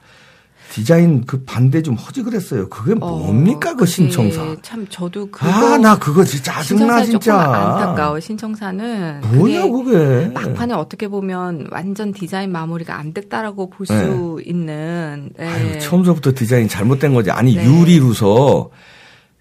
디자인 0.71 1.23
그 1.25 1.43
반대 1.45 1.81
좀 1.81 1.93
허지 1.95 2.23
그랬어요. 2.23 2.67
그게 2.69 2.95
뭡니까, 2.95 3.71
그 3.73 3.77
그게 3.81 3.91
신청사? 3.91 4.55
참 4.61 4.85
저도 4.89 5.29
그거 5.29 5.47
아, 5.47 5.77
나 5.77 5.97
그거 5.97 6.23
진짜 6.23 6.53
짜증나, 6.53 7.03
진짜. 7.03 7.35
안타까워. 7.39 8.19
신청사는 8.19 9.21
뭐냐, 9.35 9.67
그게. 9.69 10.25
막판에 10.33 10.73
어떻게 10.73 11.07
보면 11.07 11.67
완전 11.71 12.11
디자인 12.11 12.51
마무리가 12.51 12.97
안 12.97 13.13
됐다라고 13.13 13.69
볼수 13.69 13.93
네. 13.93 14.43
있는. 14.49 15.29
네. 15.37 15.47
아유, 15.47 15.79
처음서부터 15.79 16.33
디자인이 16.33 16.67
잘못된 16.67 17.13
거지. 17.13 17.29
아니, 17.31 17.55
네. 17.55 17.63
유리로서 17.65 18.69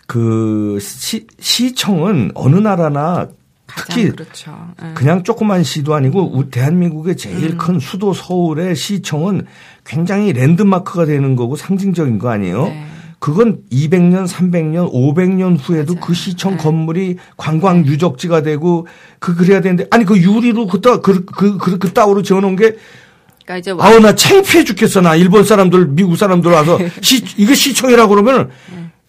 그 0.07 0.79
시, 0.81 1.27
시청은 1.41 2.33
어느 2.35 2.57
나라나 2.57 3.29
특히 3.67 4.11
그렇죠. 4.11 4.53
네. 4.81 4.93
그냥 4.95 5.23
조그만 5.23 5.65
시도 5.65 5.95
아니고 5.95 6.37
우- 6.37 6.51
대한민국의 6.51 7.17
제일 7.17 7.57
큰 7.57 7.81
수도 7.81 8.13
서울의 8.13 8.77
시청은 8.77 9.47
굉장히 9.85 10.33
랜드마크가 10.33 11.07
되는 11.07 11.35
거고 11.35 11.57
상징적인 11.57 12.19
거 12.19 12.29
아니에요? 12.31 12.65
네. 12.67 12.87
그건 13.19 13.61
200년, 13.73 14.29
300년, 14.29 14.93
500년 14.93 15.57
후에도 15.59 15.95
맞아요. 15.95 16.07
그 16.07 16.13
시청 16.13 16.53
네. 16.53 16.57
건물이 16.59 17.17
관광 17.39 17.87
유적지가 17.87 18.43
되고 18.43 18.87
그 19.19 19.35
그래야 19.35 19.63
되는데 19.63 19.87
아니 19.91 20.05
그 20.05 20.19
유리로 20.19 20.67
그따 20.67 21.01
그, 21.01 21.25
그, 21.25 21.57
그, 21.57 21.79
그 21.79 21.93
따위로 21.95 22.21
지어놓은 22.21 22.55
게 22.57 22.77
그러니까 23.47 23.57
이제 23.59 23.71
아우 23.79 23.99
나 24.01 24.15
창피해 24.15 24.65
죽겠어 24.65 25.01
나 25.01 25.17
일본 25.17 25.43
사람들 25.45 25.87
미국 25.89 26.17
사람들 26.17 26.51
와서 26.51 26.79
시 27.01 27.25
이게 27.39 27.55
시청이라 27.55 28.09
그러면 28.09 28.51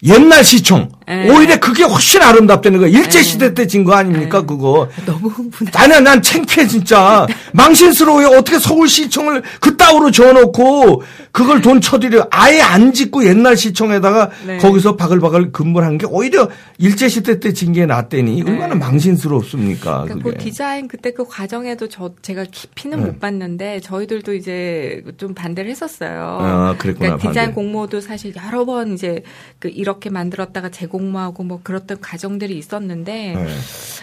옛날 0.02 0.44
시청 0.44 0.90
네. 1.06 1.30
오히려 1.30 1.58
그게 1.58 1.82
훨씬 1.84 2.20
아름답다는 2.22 2.80
거야 2.80 2.88
일제 2.90 3.22
시대 3.22 3.54
때 3.54 3.66
진 3.66 3.84
거 3.84 3.94
아닙니까 3.94 4.42
그거 4.44 4.88
너무 5.06 5.28
흥분해. 5.28 5.70
아니야 5.74 6.00
난 6.00 6.20
창피해 6.20 6.66
진짜 6.66 7.26
망신스러워요 7.54 8.28
어떻게 8.38 8.58
서울시청을 8.58 9.42
그 9.60 9.76
따위로 9.76 10.10
지어놓고 10.10 11.02
그걸 11.32 11.60
돈 11.62 11.80
쳐들여 11.80 12.28
아예 12.30 12.60
안 12.60 12.92
짓고 12.92 13.24
옛날 13.24 13.56
시청에다가 13.56 14.30
네. 14.46 14.58
거기서 14.58 14.96
바글바글 14.96 15.52
근무한 15.52 15.96
게 15.98 16.06
오히려 16.06 16.48
일제시대 16.78 17.40
때 17.40 17.52
진 17.52 17.72
게 17.72 17.86
낫대니 17.86 18.42
얼마나 18.42 18.74
망신스럽습니까 18.74 20.02
네. 20.02 20.04
그러니까 20.08 20.14
그게 20.30 20.36
그 20.38 20.44
디자인 20.44 20.88
그때 20.88 21.12
그 21.12 21.24
과정에도 21.26 21.88
저 21.88 22.10
제가 22.22 22.44
깊이는 22.50 22.98
네. 23.00 23.06
못 23.06 23.20
봤는데 23.20 23.80
저희들도 23.80 24.34
이제 24.34 25.02
좀 25.16 25.34
반대를 25.34 25.70
했었어요. 25.70 26.38
아, 26.40 26.74
그랬구나, 26.78 27.16
그러니까 27.16 27.28
디자인 27.28 27.46
반대. 27.48 27.54
공모도 27.54 28.00
사실 28.00 28.32
여러 28.36 28.64
번 28.64 28.92
이제 28.94 29.22
그 29.58 29.68
이렇게 29.86 30.10
만들었다가 30.10 30.68
재공모하고 30.70 31.44
뭐 31.44 31.60
그랬던 31.62 32.00
과정들이 32.00 32.58
있었는데 32.58 33.34
네. 33.36 33.46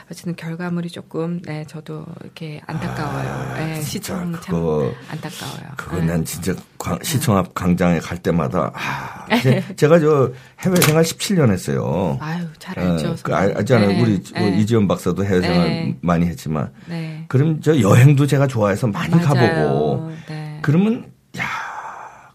어쨌든 0.10 0.34
결과물이 0.38 0.89
조금 0.89 1.41
네 1.41 1.65
저도 1.67 2.06
이렇게 2.22 2.62
안타까워요. 2.67 3.30
아, 3.30 3.58
네, 3.58 3.82
시청 3.82 4.32
그거- 4.32 4.93
참 4.93 5.12
안타까워요. 5.12 5.74
그거 5.76 5.98
네. 5.98 6.06
난 6.06 6.24
진짜 6.24 6.56
광- 6.78 7.00
시청 7.04 7.36
앞 7.36 7.54
광장에 7.54 8.00
갈 8.00 8.17
때마다 8.17 8.72
아, 8.74 9.26
제- 9.43 9.62
제가 9.76 10.00
저 10.00 10.32
해외 10.62 10.76
생활 10.78 11.04
17년 11.04 11.52
했어요. 11.52 12.17
아유 12.22 12.46
잘 12.60 12.80
알죠. 12.80 13.10
어, 13.12 13.15
그 13.22 13.36
알- 13.36 13.58
알잖아요. 13.58 13.89
네, 13.89 14.02
우리 14.02 14.12
뭐 14.39 14.50
네. 14.50 14.58
이지연 14.62 14.88
박사도 14.88 15.26
해외 15.26 15.41
생활 15.41 15.67
네. 15.67 15.98
많이 16.02 16.26
했지만 16.28 16.72
네. 16.88 17.26
그럼 17.28 17.60
저 17.60 17.78
여행도 17.78 18.26
제가 18.26 18.48
좋아해서 18.48 18.88
많이 18.88 19.13
맞아요. 19.13 19.28
가보고 19.28 20.12
네. 20.30 20.60
그러면 20.62 21.12
야 21.38 21.43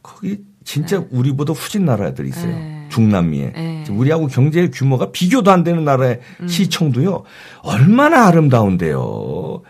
거기 0.03 0.45
진짜 0.65 1.03
우리보다 1.11 1.55
후진 1.55 1.87
나라들이 1.87 2.29
있어요. 2.29 2.77
네. 2.99 3.05
중남미에 3.05 3.53
네. 3.55 3.85
우리하고 3.91 4.27
경제 4.27 4.69
규모가 4.69 5.13
비교도 5.13 5.51
안 5.51 5.63
되는 5.63 5.85
나라의 5.85 6.21
시청도요 6.47 7.23
얼마나 7.63 8.27
아름다운데요. 8.27 9.63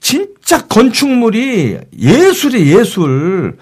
진짜 0.00 0.66
건축물이 0.66 1.78
예술이 1.98 2.76
예술. 2.76 3.56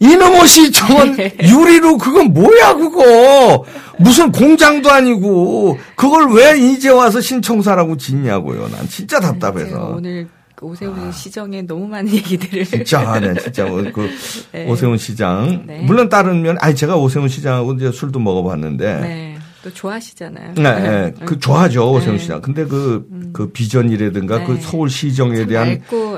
이놈의 0.00 0.46
시청은 0.46 1.16
유리로 1.44 1.98
그건 1.98 2.34
뭐야 2.34 2.74
그거 2.74 3.64
무슨 3.98 4.32
공장도 4.32 4.90
아니고 4.90 5.78
그걸 5.94 6.32
왜 6.32 6.58
이제 6.58 6.90
와서 6.90 7.20
신청사라고 7.20 7.96
짓냐고요. 7.96 8.68
난 8.68 8.88
진짜 8.88 9.20
답답해서. 9.20 9.94
오늘 9.96 10.28
그 10.54 10.66
오세훈 10.66 11.10
시정에 11.12 11.62
너무 11.62 11.86
많은 11.88 12.10
얘기들을 12.14 12.64
진짜, 12.64 13.18
네, 13.20 13.34
진짜, 13.34 13.64
뭐, 13.64 13.82
그, 13.92 14.08
네. 14.52 14.66
오세훈 14.68 14.98
시장. 14.98 15.64
네. 15.66 15.80
물론 15.82 16.08
다른 16.08 16.42
면, 16.42 16.56
아니, 16.60 16.74
제가 16.74 16.96
오세훈 16.96 17.28
시장하고 17.28 17.74
이제 17.74 17.90
술도 17.90 18.18
먹어봤는데. 18.18 19.00
네. 19.00 19.38
또 19.62 19.72
좋아하시잖아요. 19.72 20.54
네, 20.56 20.62
네, 20.62 21.14
그 21.24 21.38
좋아하죠, 21.38 21.90
오세훈 21.90 22.18
네. 22.18 22.22
시장. 22.22 22.42
근데 22.42 22.66
그, 22.66 23.08
그 23.32 23.50
비전이라든가 23.50 24.40
네. 24.40 24.44
그 24.44 24.58
서울 24.60 24.90
시정에 24.90 25.38
참 25.38 25.46
대한 25.48 25.68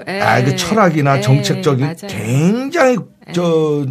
예. 0.09 0.21
아, 0.21 0.43
그 0.43 0.57
철학이나 0.57 1.19
예, 1.19 1.21
정책적인 1.21 1.87
맞아요. 1.87 2.09
굉장히 2.09 2.97
저 3.33 3.87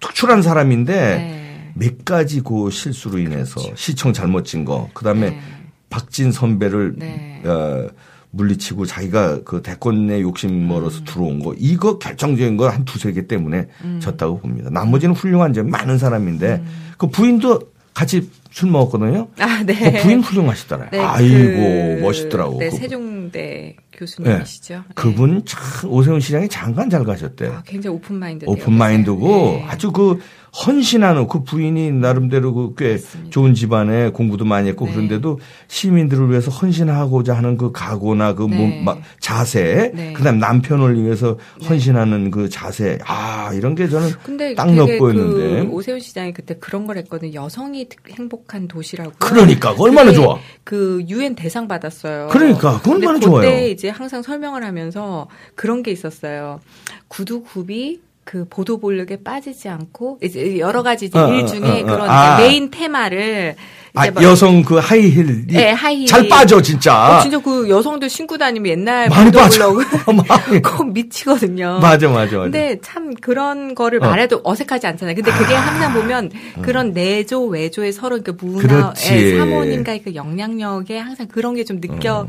특출한 0.00 0.42
사람인데 0.42 0.92
네. 0.94 1.72
몇 1.74 2.04
가지 2.04 2.40
그 2.40 2.68
실수로 2.72 3.18
인해서 3.18 3.60
시청 3.76 4.12
잘못 4.12 4.44
진 4.44 4.64
거, 4.64 4.90
그 4.94 5.04
다음에 5.04 5.30
네. 5.30 5.40
박진 5.88 6.32
선배를 6.32 6.94
네. 6.96 7.42
어, 7.44 7.86
물리치고 8.30 8.86
자기가 8.86 9.42
그 9.44 9.62
대권에 9.62 10.20
욕심 10.20 10.50
음. 10.50 10.68
멀어서 10.68 11.02
들어온 11.04 11.40
거 11.42 11.54
이거 11.58 11.98
결정적인 11.98 12.56
거 12.56 12.68
한 12.68 12.84
두세 12.84 13.12
개 13.12 13.26
때문에 13.26 13.68
음. 13.84 14.00
졌다고 14.00 14.40
봅니다. 14.40 14.70
나머지는 14.70 15.14
훌륭한 15.14 15.52
점 15.52 15.70
많은 15.70 15.98
사람인데 15.98 16.62
그 16.98 17.06
부인도 17.08 17.60
같이 17.94 18.28
술 18.50 18.70
먹었거든요. 18.70 19.28
아, 19.38 19.62
네. 19.64 19.74
그 19.92 20.02
부인 20.02 20.20
훌륭하시더라고요. 20.20 20.90
네, 20.90 20.98
아이고 20.98 21.36
그, 21.56 21.98
멋있더라고. 22.02 22.58
네, 22.58 22.68
그- 22.68 22.76
세종대 22.76 23.76
교수님이시죠. 23.96 24.74
네. 24.74 24.80
그분 24.94 25.42
참 25.44 25.90
오세훈 25.90 26.20
시장이 26.20 26.48
장가 26.48 26.88
잘 26.90 27.04
가셨대. 27.04 27.46
아, 27.48 27.62
굉장히 27.66 27.96
open 27.96 28.16
mind. 28.16 28.44
Open 28.46 28.72
mind고 28.74 29.62
아주 29.68 29.90
그 29.92 30.18
헌신하는 30.64 31.28
그 31.28 31.42
부인이 31.44 31.90
나름대로 31.92 32.54
그꽤 32.54 32.98
좋은 33.28 33.52
집안에 33.52 34.08
공부도 34.10 34.46
많이 34.46 34.68
했고 34.70 34.86
네. 34.86 34.92
그런데도 34.92 35.38
시민들을 35.68 36.30
위해서 36.30 36.50
헌신하고자 36.50 37.34
하는 37.34 37.58
그 37.58 37.72
각오나 37.72 38.34
그 38.34 38.44
네. 38.44 38.56
몸, 38.56 38.84
막 38.84 39.00
자세, 39.20 39.92
네. 39.94 40.14
그다음 40.14 40.38
남편을 40.38 41.02
위해서 41.02 41.36
헌신하는 41.68 42.30
그 42.30 42.48
자세, 42.48 42.98
아 43.06 43.50
이런 43.52 43.74
게 43.74 43.86
저는 43.86 44.08
근데 44.22 44.54
딱 44.54 44.64
되게 44.66 44.78
돋보였는데 44.96 45.66
그 45.66 45.72
오세훈 45.72 46.00
시장이 46.00 46.32
그때 46.32 46.54
그런 46.58 46.86
걸 46.86 46.96
했거든요. 46.98 47.34
여성이 47.34 47.88
특- 47.90 48.08
행복한 48.10 48.66
도시라고. 48.66 49.12
그러니까, 49.18 49.74
얼마나 49.78 50.10
좋아. 50.12 50.38
그 50.64 51.04
유엔 51.08 51.34
대상 51.34 51.68
받았어요. 51.68 52.28
그러니까, 52.30 52.80
얼마나 52.88 53.18
좋아요. 53.18 53.42
그때 53.42 53.76
이제 53.86 53.90
항상 53.90 54.20
설명을 54.22 54.64
하면서 54.64 55.28
그런 55.54 55.84
게 55.84 55.92
있었어요. 55.92 56.60
구두 57.06 57.44
굽이 57.44 58.00
그 58.24 58.44
보도 58.50 58.80
블럭에 58.80 59.22
빠지지 59.22 59.68
않고 59.68 60.18
이제 60.20 60.58
여러 60.58 60.82
가지 60.82 61.04
이제 61.04 61.16
어, 61.16 61.28
일 61.32 61.44
어, 61.44 61.46
중에 61.46 61.82
어, 61.82 61.84
어. 61.84 61.84
그런 61.84 62.10
아. 62.10 62.36
메인 62.38 62.72
테마를 62.72 63.54
아막 63.94 64.20
여성 64.24 64.62
그 64.62 64.74
하이힐이 64.78 65.46
네, 65.46 65.70
하이힐. 65.70 66.06
잘 66.08 66.28
빠져 66.28 66.60
진짜. 66.60 67.18
어, 67.18 67.20
진짜 67.22 67.38
그 67.38 67.70
여성들 67.70 68.10
신고 68.10 68.36
다니면 68.36 68.72
옛날 68.72 69.08
많이 69.08 69.26
보도 69.26 69.38
빠져. 69.38 69.72
그거 69.72 70.82
미치거든요. 70.92 71.78
맞아 71.80 72.08
맞아 72.08 72.36
맞아. 72.36 72.38
근데 72.38 72.78
참 72.82 73.14
그런 73.14 73.76
거를 73.76 74.02
어. 74.02 74.08
말해도 74.08 74.40
어색하지 74.42 74.88
않잖아요. 74.88 75.14
근데 75.14 75.30
그게 75.30 75.54
항상 75.54 75.94
보면 75.94 76.32
그런 76.62 76.92
내조 76.92 77.44
외조의 77.46 77.92
서로 77.92 78.20
그 78.24 78.36
문화, 78.40 78.60
그렇지. 78.66 79.14
의 79.14 79.38
사모님과의 79.38 80.02
그 80.02 80.14
영향력에 80.16 80.98
항상 80.98 81.28
그런 81.28 81.54
게 81.54 81.62
좀 81.62 81.80
느껴. 81.80 82.26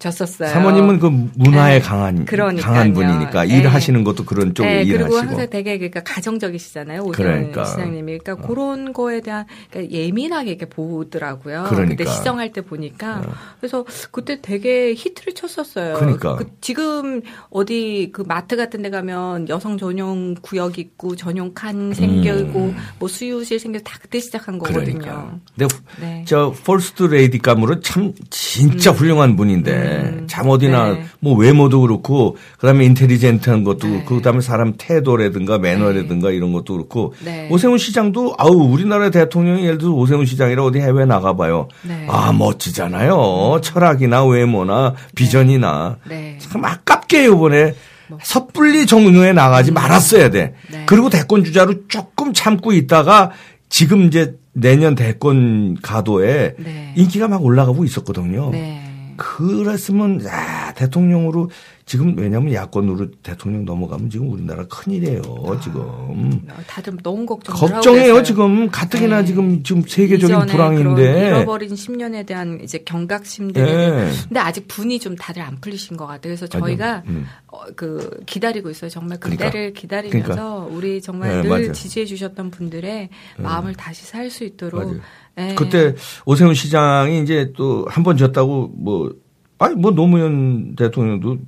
졌었어요. 0.00 0.48
사모님은 0.48 0.98
그 0.98 1.06
문화에 1.36 1.78
네. 1.78 1.80
강한 1.80 2.24
그러니까요. 2.24 2.72
강한 2.72 2.92
분이니까 2.94 3.44
네. 3.44 3.58
일하시는 3.58 4.02
것도 4.02 4.24
그런 4.24 4.54
쪽으로 4.54 4.72
네, 4.72 4.84
그리고 4.84 4.96
일하시고. 4.96 5.18
항상 5.18 5.50
되게 5.50 5.76
그러니까 5.76 6.02
가정적이시잖아요. 6.02 7.02
오세훈 7.02 7.12
그러니까. 7.30 7.64
시장님이. 7.66 8.18
그러니까 8.18 8.46
그런 8.46 8.92
거에 8.94 9.20
대한 9.20 9.44
그러니까 9.70 9.94
예민하게 9.94 10.50
이렇게 10.50 10.66
보더라고요. 10.66 11.66
그러니까. 11.68 11.96
그때 11.96 12.10
시정할 12.10 12.52
때 12.52 12.62
보니까 12.62 13.22
그래서 13.60 13.84
그때 14.10 14.40
되게 14.40 14.94
히트를 14.94 15.34
쳤었어요. 15.34 15.94
그러니까. 15.94 16.36
그 16.36 16.46
지금 16.62 17.20
어디 17.50 18.10
그 18.12 18.24
마트 18.26 18.56
같은 18.56 18.80
데 18.80 18.88
가면 18.88 19.50
여성 19.50 19.76
전용 19.76 20.34
구역 20.40 20.78
있고 20.78 21.14
전용 21.14 21.52
칸 21.52 21.92
생기고 21.92 22.74
뭐 22.98 23.06
수유실 23.08 23.60
생겨 23.60 23.78
다 23.80 23.98
그때 24.00 24.18
시작한 24.18 24.58
거거든요. 24.58 24.80
음. 24.80 24.98
그러니까. 24.98 25.38
근데 25.54 25.74
네. 26.00 26.24
저 26.26 26.54
퍼스트레이디 26.64 27.38
감으로는 27.38 27.82
참 27.82 28.14
진짜 28.30 28.92
훌륭한 28.92 29.36
분인데 29.36 29.89
참 30.26 30.48
어디나 30.48 30.92
네. 30.92 31.04
뭐 31.20 31.36
외모도 31.36 31.80
그렇고 31.80 32.36
그다음에 32.58 32.84
intelligent한 32.86 33.64
것도 33.64 33.86
네. 33.86 33.92
그렇고 33.94 34.16
그다음에 34.16 34.40
사람 34.40 34.74
태도라든가 34.76 35.58
매너라든가 35.58 36.30
이런 36.30 36.52
것도 36.52 36.74
그렇고 36.74 37.14
네. 37.24 37.48
오세훈 37.50 37.78
시장도 37.78 38.34
아우 38.38 38.50
우리나라 38.50 39.10
대통령이 39.10 39.64
예를 39.64 39.78
들어 39.78 39.92
오세훈 39.92 40.26
시장이라 40.26 40.64
어디 40.64 40.80
해외 40.80 41.04
나가봐요. 41.04 41.68
네. 41.82 42.06
아 42.08 42.32
멋지잖아요. 42.32 43.60
철학이나 43.62 44.24
외모나 44.24 44.94
비전이나 45.14 45.98
네. 46.08 46.38
참 46.40 46.64
아깝게 46.64 47.26
이번에 47.26 47.74
섣불리 48.22 48.86
정무에 48.86 49.32
나가지 49.32 49.72
말았어야 49.72 50.30
돼. 50.30 50.54
네. 50.70 50.84
그리고 50.86 51.10
대권 51.10 51.44
주자로 51.44 51.86
조금 51.88 52.32
참고 52.32 52.72
있다가 52.72 53.30
지금 53.68 54.06
이제 54.06 54.34
내년 54.52 54.94
대권 54.94 55.76
가도에 55.80 56.54
네. 56.58 56.92
인기가 56.96 57.28
막 57.28 57.44
올라가고 57.44 57.84
있었거든요. 57.84 58.50
네. 58.50 58.79
그랬으면 59.20 60.24
야 60.24 60.72
대통령으로 60.74 61.50
지금 61.84 62.16
왜냐하면 62.16 62.54
야권으로 62.54 63.10
대통령 63.22 63.64
넘어가면 63.66 64.08
지금 64.08 64.30
우리나라 64.32 64.64
큰일이에요 64.66 65.22
지금 65.62 65.80
어, 65.82 66.56
다들 66.66 66.96
너무 67.02 67.26
걱정 67.26 67.54
걱정해요 67.54 68.22
지금 68.22 68.70
가뜩이나 68.70 69.20
네. 69.20 69.26
지금 69.26 69.62
지금 69.62 69.82
세계적인 69.82 70.46
불황인데 70.46 71.26
잃어버린 71.26 71.74
10년에 71.74 72.24
대한 72.24 72.60
이제 72.62 72.78
경각심들이 72.78 73.64
네. 73.70 74.10
근데 74.28 74.40
아직 74.40 74.66
분이 74.68 74.98
좀 75.00 75.16
다들 75.16 75.42
안 75.42 75.60
풀리신 75.60 75.96
것 75.96 76.06
같아요. 76.06 76.20
그래서. 76.22 76.46
저희가 76.46 77.02
음. 77.06 77.26
어, 77.48 77.60
그 77.76 78.20
기다리고 78.26 78.70
있어요. 78.70 78.88
정말 78.90 79.18
그러니까. 79.18 79.46
그때를 79.46 79.72
기다리면서 79.72 80.28
그러니까. 80.28 80.56
우리 80.70 81.00
정말 81.02 81.36
네, 81.36 81.42
늘 81.42 81.48
맞아요. 81.50 81.72
지지해 81.72 82.06
주셨던 82.06 82.50
분들의 82.50 83.08
마음을 83.38 83.74
다시 83.74 84.04
살 84.06 84.30
수 84.30 84.44
있도록 84.44 84.82
맞아요. 84.84 85.00
예. 85.40 85.54
그때 85.54 85.94
오세훈 86.26 86.54
시장이 86.54 87.22
이제 87.22 87.52
또 87.56 87.84
한 87.88 88.04
번 88.04 88.16
졌다고 88.16 88.72
뭐 88.76 89.12
아니 89.58 89.74
뭐 89.74 89.90
노무현 89.90 90.74
대통령도 90.76 91.38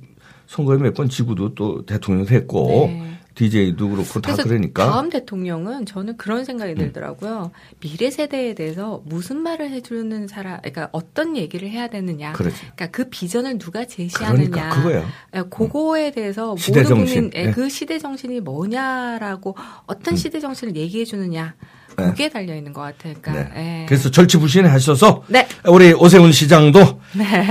선거에 0.47 0.77
몇 0.77 0.93
번 0.93 1.09
지고도 1.09 1.55
또 1.55 1.85
대통령 1.85 2.25
됐고 2.25 2.67
네. 2.91 3.09
DJ도 3.35 3.89
그렇고 3.89 4.21
다 4.21 4.35
그러니까 4.35 4.85
음. 4.85 4.91
다음 4.91 5.09
대통령은 5.09 5.87
저는 5.87 6.17
그런 6.17 6.45
생각이 6.45 6.75
들더라고요. 6.75 7.49
미래 7.79 8.11
세대에 8.11 8.53
대해서 8.53 9.01
무슨 9.05 9.37
말을 9.37 9.71
해주는 9.71 10.27
사람, 10.27 10.59
그러니까 10.59 10.89
어떤 10.91 11.35
얘기를 11.35 11.67
해야 11.67 11.87
되느냐. 11.87 12.33
그렇지. 12.33 12.55
그러니까 12.59 12.87
그 12.91 13.09
비전을 13.09 13.57
누가 13.57 13.85
제시하느냐. 13.85 14.49
그러니까 14.49 14.69
그거예요. 14.75 15.05
예, 15.35 15.41
그거에 15.49 16.11
대해서 16.11 16.55
시대 16.57 16.83
모든 16.83 16.95
정신. 16.97 17.15
국민 17.15 17.31
예, 17.33 17.45
네. 17.47 17.51
그 17.51 17.69
시대 17.69 17.97
정신이 17.97 18.39
뭐냐라고 18.41 19.55
어떤 19.87 20.15
시대 20.15 20.39
정신을 20.39 20.75
얘기해 20.75 21.05
주느냐. 21.05 21.55
네. 21.97 22.05
그게 22.09 22.29
달려 22.29 22.55
있는 22.55 22.73
것 22.73 22.81
같아요. 22.81 23.13
그러니까 23.21 23.53
네. 23.53 23.81
예. 23.81 23.85
그래서 23.87 24.09
절치부심해 24.09 24.69
하셔서 24.69 25.23
네. 25.27 25.47
우리 25.65 25.93
오세훈 25.93 26.31
시장도 26.31 27.01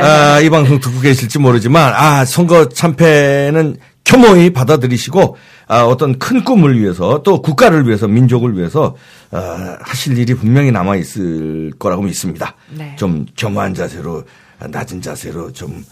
아, 0.01 0.41
이 0.41 0.51
방송 0.51 0.81
듣고 0.81 1.01
계실지 1.01 1.39
모르지만 1.39 1.93
아 1.95 2.25
선거 2.25 2.69
참패는 2.69 3.77
겸허히 4.05 4.53
받아들이시고 4.53 5.37
아, 5.69 5.85
어떤 5.85 6.19
큰 6.19 6.45
꿈을 6.45 6.79
위해서 6.79 7.23
또 7.23 7.41
국가를 7.41 7.87
위해서 7.87 8.09
민족을 8.09 8.57
위해서 8.57 8.97
아, 9.31 9.79
하실 9.81 10.19
일이 10.19 10.35
분명히 10.35 10.71
남아 10.71 10.97
있을 10.97 11.73
거라고 11.79 12.03
믿습니다. 12.03 12.57
네. 12.71 12.95
좀 12.97 13.25
겸허한 13.37 13.75
자세로 13.75 14.25
아, 14.59 14.67
낮은 14.69 15.01
자세로 15.01 15.53
좀 15.53 15.85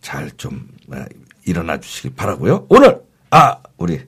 잘좀 0.00 0.66
일어나 1.44 1.78
주시기 1.80 2.10
바라고요. 2.10 2.66
오늘 2.68 3.00
아 3.30 3.56
우리 3.76 4.00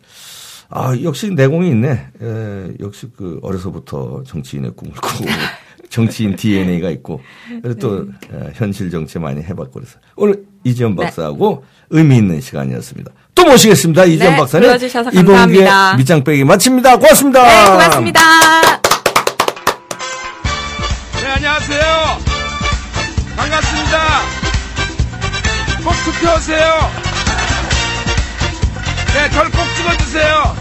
아 0.70 0.94
역시 1.02 1.30
내공이 1.30 1.68
있네. 1.70 1.88
에, 2.22 2.68
역시 2.80 3.06
그 3.16 3.38
어려서부터 3.42 4.22
정치인의 4.26 4.72
꿈을 4.76 4.92
꾸고 4.94 5.24
정치인 5.88 6.36
DNA가 6.36 6.90
있고 6.90 7.22
그리고 7.62 7.74
또 7.76 8.00
에, 8.32 8.52
현실 8.54 8.90
정치 8.90 9.18
많이 9.18 9.42
해봤고 9.42 9.70
그래서 9.72 9.98
오늘 10.16 10.44
이지연 10.64 10.94
네. 10.96 11.04
박사하고 11.04 11.64
의미 11.90 12.18
있는 12.18 12.40
시간이었습니다. 12.40 13.10
또 13.34 13.44
모시겠습니다. 13.46 14.04
이지연 14.04 14.32
네, 14.32 14.36
박사님. 14.36 14.66
불러주셔서 14.66 15.10
이번기에 15.10 15.24
감사합니다. 15.64 15.96
밑장 15.96 16.24
빼기 16.24 16.44
마칩니다. 16.44 16.96
고맙습니다. 16.98 17.42
네, 17.44 17.70
고맙습니다. 17.70 18.20
네, 21.22 21.26
안녕하세요. 21.36 21.82
반갑습니다. 23.36 23.98
꼭 25.84 25.94
투표하세요. 26.04 27.07
네, 29.28 29.34
절꼭 29.34 29.76
찍어주세요. 29.76 30.56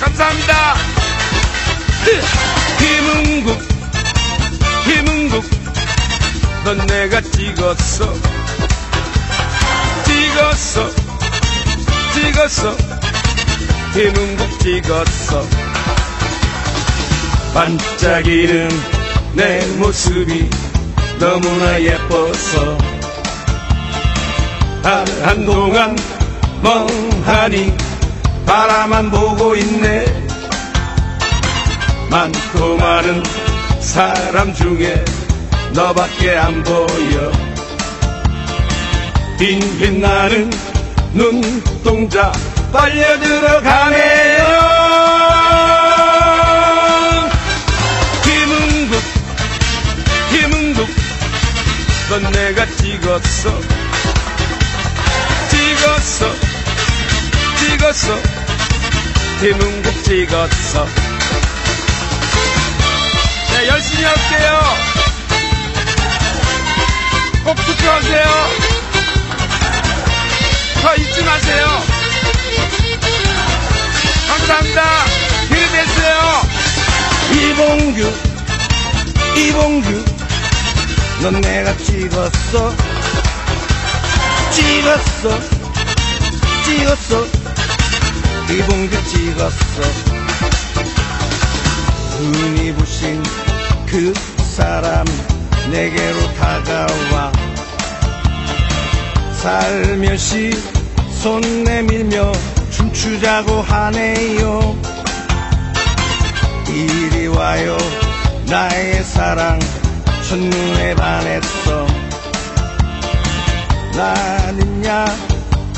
감사합니다. 0.00 0.74
김은국, 2.78 3.58
김은국, 4.84 5.44
넌 6.64 6.86
내가 6.86 7.20
찍었어. 7.22 8.12
찍었어, 10.04 10.90
찍었어. 12.12 12.76
김은국 13.94 14.60
찍었어. 14.60 15.46
반짝이는 17.54 18.68
내 19.32 19.66
모습이 19.78 20.50
너무나 21.18 21.80
예뻐서 21.80 22.76
한, 24.82 25.06
한동안 25.22 25.96
멍하니 26.62 27.76
바라만 28.46 29.10
보고 29.10 29.54
있네. 29.54 30.06
많고 32.10 32.76
많은 32.76 33.22
사람 33.80 34.52
중에 34.54 35.04
너밖에 35.72 36.36
안 36.36 36.62
보여. 36.62 37.32
빙빙 39.38 40.00
나는 40.00 40.50
눈동자 41.12 42.32
빨려 42.72 43.18
들어가네요 43.20 44.44
김은국 48.24 49.00
김은국 50.30 50.88
넌 52.10 52.32
내가 52.32 52.66
찍었어. 52.66 53.50
찍었어 55.50 56.47
찍었어. 57.68 58.16
김은국 59.40 60.02
찍었어. 60.02 60.86
네 63.50 63.68
열심히 63.68 64.04
할게요. 64.04 64.60
꼭 67.44 67.54
투표하세요. 67.56 68.24
저 70.80 70.94
잊지 70.96 71.22
마세요. 71.24 71.66
감사합니다. 74.28 75.04
되세요. 75.50 76.42
이봉규 77.32 78.12
이봉규 79.36 80.04
넌 81.22 81.40
내가 81.42 81.76
찍었어. 81.76 82.74
찍었어. 84.52 85.40
찍었어 86.64 87.37
이봉규 88.50 89.04
찍었어. 89.04 89.82
눈이 92.18 92.72
부신 92.72 93.22
그 93.86 94.14
사람 94.56 95.04
내게로 95.70 96.34
다가와. 96.34 97.32
살며시 99.34 100.50
손 101.20 101.42
내밀며 101.64 102.32
춤추자고 102.70 103.60
하네요. 103.60 104.76
이리 106.68 107.26
와요 107.26 107.76
나의 108.46 109.04
사랑. 109.04 109.58
첫눈에 110.26 110.94
반했어. 110.94 111.86
나는야 113.94 115.06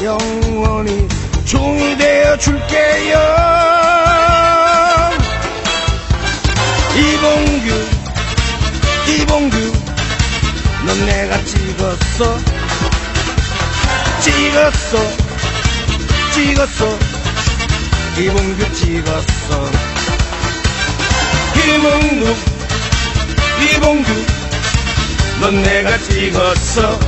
영원히 0.02 1.08
종이 1.44 1.96
되어 1.96 2.36
줄게요. 2.36 3.18
이봉규 6.94 7.88
이봉규 9.08 9.56
넌 10.86 11.06
내가 11.06 11.42
찍었어. 11.44 12.38
찍었어 14.20 14.98
찍었어. 16.34 16.98
이봉규 18.18 18.72
찍었어. 18.74 19.70
김흥국 21.54 22.36
이봉규 23.62 24.12
넌 25.40 25.62
내가 25.62 25.98
찍었어. 25.98 26.98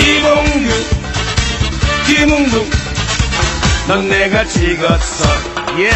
이봉규 0.00 0.97
김흥국 2.08 2.70
넌 3.86 4.08
내가 4.08 4.42
찍었어. 4.46 5.24
예 5.78 5.90